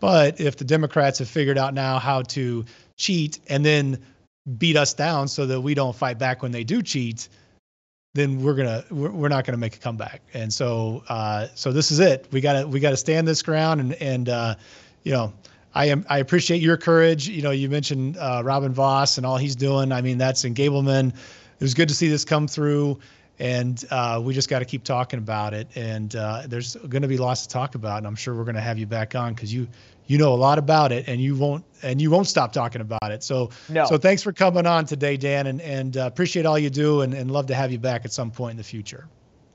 But 0.00 0.40
if 0.40 0.56
the 0.56 0.64
Democrats 0.64 1.18
have 1.18 1.28
figured 1.28 1.58
out 1.58 1.74
now 1.74 1.98
how 1.98 2.22
to 2.22 2.64
cheat 2.96 3.38
and 3.48 3.64
then 3.64 3.98
beat 4.58 4.76
us 4.76 4.94
down 4.94 5.28
so 5.28 5.46
that 5.46 5.60
we 5.60 5.74
don't 5.74 5.94
fight 5.94 6.18
back 6.18 6.42
when 6.42 6.52
they 6.52 6.64
do 6.64 6.82
cheat, 6.82 7.28
then 8.14 8.42
we're 8.42 8.54
gonna 8.54 8.84
we're, 8.90 9.10
we're 9.10 9.28
not 9.28 9.44
gonna 9.44 9.58
make 9.58 9.76
a 9.76 9.78
comeback. 9.78 10.22
And 10.34 10.52
so 10.52 11.04
uh, 11.08 11.48
so 11.54 11.70
this 11.70 11.90
is 11.90 12.00
it. 12.00 12.28
We 12.32 12.40
gotta 12.40 12.66
we 12.66 12.80
gotta 12.80 12.96
stand 12.96 13.28
this 13.28 13.42
ground 13.42 13.80
and 13.80 13.92
and 13.94 14.28
uh, 14.28 14.54
you 15.04 15.12
know 15.12 15.32
I 15.74 15.86
am. 15.86 16.04
I 16.08 16.18
appreciate 16.18 16.60
your 16.60 16.76
courage. 16.76 17.28
You 17.28 17.42
know, 17.42 17.50
you 17.50 17.68
mentioned 17.68 18.16
uh, 18.18 18.42
Robin 18.44 18.72
Vos 18.72 19.16
and 19.16 19.26
all 19.26 19.36
he's 19.36 19.56
doing. 19.56 19.92
I 19.92 20.02
mean, 20.02 20.18
that's 20.18 20.44
in 20.44 20.54
Gableman. 20.54 21.08
It 21.08 21.62
was 21.62 21.74
good 21.74 21.88
to 21.88 21.94
see 21.94 22.08
this 22.08 22.24
come 22.24 22.46
through, 22.46 22.98
and 23.38 23.82
uh, 23.90 24.20
we 24.22 24.34
just 24.34 24.48
got 24.48 24.58
to 24.58 24.64
keep 24.64 24.84
talking 24.84 25.18
about 25.18 25.54
it. 25.54 25.68
And 25.74 26.14
uh, 26.14 26.42
there's 26.46 26.76
going 26.76 27.02
to 27.02 27.08
be 27.08 27.16
lots 27.16 27.42
to 27.42 27.48
talk 27.48 27.74
about, 27.74 27.98
and 27.98 28.06
I'm 28.06 28.16
sure 28.16 28.34
we're 28.34 28.44
going 28.44 28.56
to 28.56 28.60
have 28.60 28.78
you 28.78 28.86
back 28.86 29.14
on 29.14 29.34
because 29.34 29.52
you 29.52 29.66
you 30.06 30.18
know 30.18 30.34
a 30.34 30.36
lot 30.36 30.58
about 30.58 30.92
it, 30.92 31.08
and 31.08 31.20
you 31.20 31.36
won't 31.36 31.64
and 31.82 32.02
you 32.02 32.10
won't 32.10 32.26
stop 32.26 32.52
talking 32.52 32.82
about 32.82 33.10
it. 33.10 33.22
So 33.22 33.50
no. 33.68 33.86
so 33.86 33.96
thanks 33.96 34.22
for 34.22 34.32
coming 34.32 34.66
on 34.66 34.84
today, 34.84 35.16
Dan, 35.16 35.46
and 35.46 35.60
and 35.62 35.96
uh, 35.96 36.02
appreciate 36.02 36.44
all 36.44 36.58
you 36.58 36.70
do, 36.70 37.00
and, 37.00 37.14
and 37.14 37.30
love 37.30 37.46
to 37.46 37.54
have 37.54 37.72
you 37.72 37.78
back 37.78 38.04
at 38.04 38.12
some 38.12 38.30
point 38.30 38.52
in 38.52 38.56
the 38.58 38.64
future. 38.64 39.08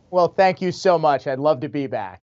Well, 0.10 0.30
thank 0.30 0.62
you 0.62 0.71
so 0.71 0.97
much. 0.97 1.27
I'd 1.27 1.39
love 1.39 1.60
to 1.60 1.69
be 1.69 1.86
back. 1.86 2.21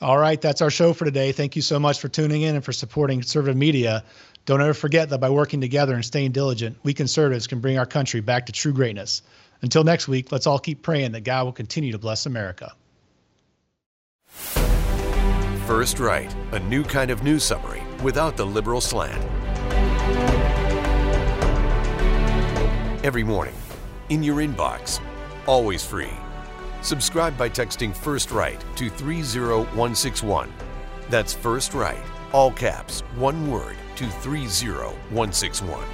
All 0.00 0.18
right, 0.18 0.40
that's 0.40 0.60
our 0.60 0.70
show 0.70 0.92
for 0.92 1.04
today. 1.04 1.32
Thank 1.32 1.54
you 1.54 1.62
so 1.62 1.78
much 1.78 2.00
for 2.00 2.08
tuning 2.08 2.42
in 2.42 2.56
and 2.56 2.64
for 2.64 2.72
supporting 2.72 3.20
conservative 3.20 3.56
media. 3.56 4.02
Don't 4.46 4.60
ever 4.60 4.74
forget 4.74 5.10
that 5.10 5.18
by 5.18 5.30
working 5.30 5.60
together 5.60 5.94
and 5.94 6.04
staying 6.04 6.32
diligent, 6.32 6.76
we 6.82 6.92
conservatives 6.92 7.46
can 7.46 7.60
bring 7.60 7.78
our 7.78 7.86
country 7.86 8.20
back 8.20 8.46
to 8.46 8.52
true 8.52 8.72
greatness. 8.72 9.22
Until 9.60 9.84
next 9.84 10.08
week, 10.08 10.32
let's 10.32 10.46
all 10.46 10.58
keep 10.58 10.82
praying 10.82 11.12
that 11.12 11.22
God 11.22 11.44
will 11.44 11.52
continue 11.52 11.92
to 11.92 11.98
bless 11.98 12.26
America. 12.26 12.72
First 15.66 16.00
Right, 16.00 16.34
a 16.50 16.58
new 16.58 16.82
kind 16.82 17.12
of 17.12 17.22
news 17.22 17.44
summary 17.44 17.82
without 18.02 18.36
the 18.36 18.44
liberal 18.44 18.80
slant. 18.80 19.22
Every 23.04 23.22
morning, 23.22 23.54
in 24.08 24.24
your 24.24 24.36
inbox, 24.38 25.00
always 25.46 25.84
free 25.84 26.10
Subscribe 26.82 27.38
by 27.38 27.48
texting 27.48 27.94
First 27.94 28.32
Right 28.32 28.60
to 28.74 28.90
30161. 28.90 30.52
That's 31.08 31.32
First 31.32 31.74
Right, 31.74 32.02
all 32.32 32.50
caps, 32.50 33.02
one 33.14 33.48
word, 33.48 33.76
to 33.96 34.08
30161. 34.08 35.84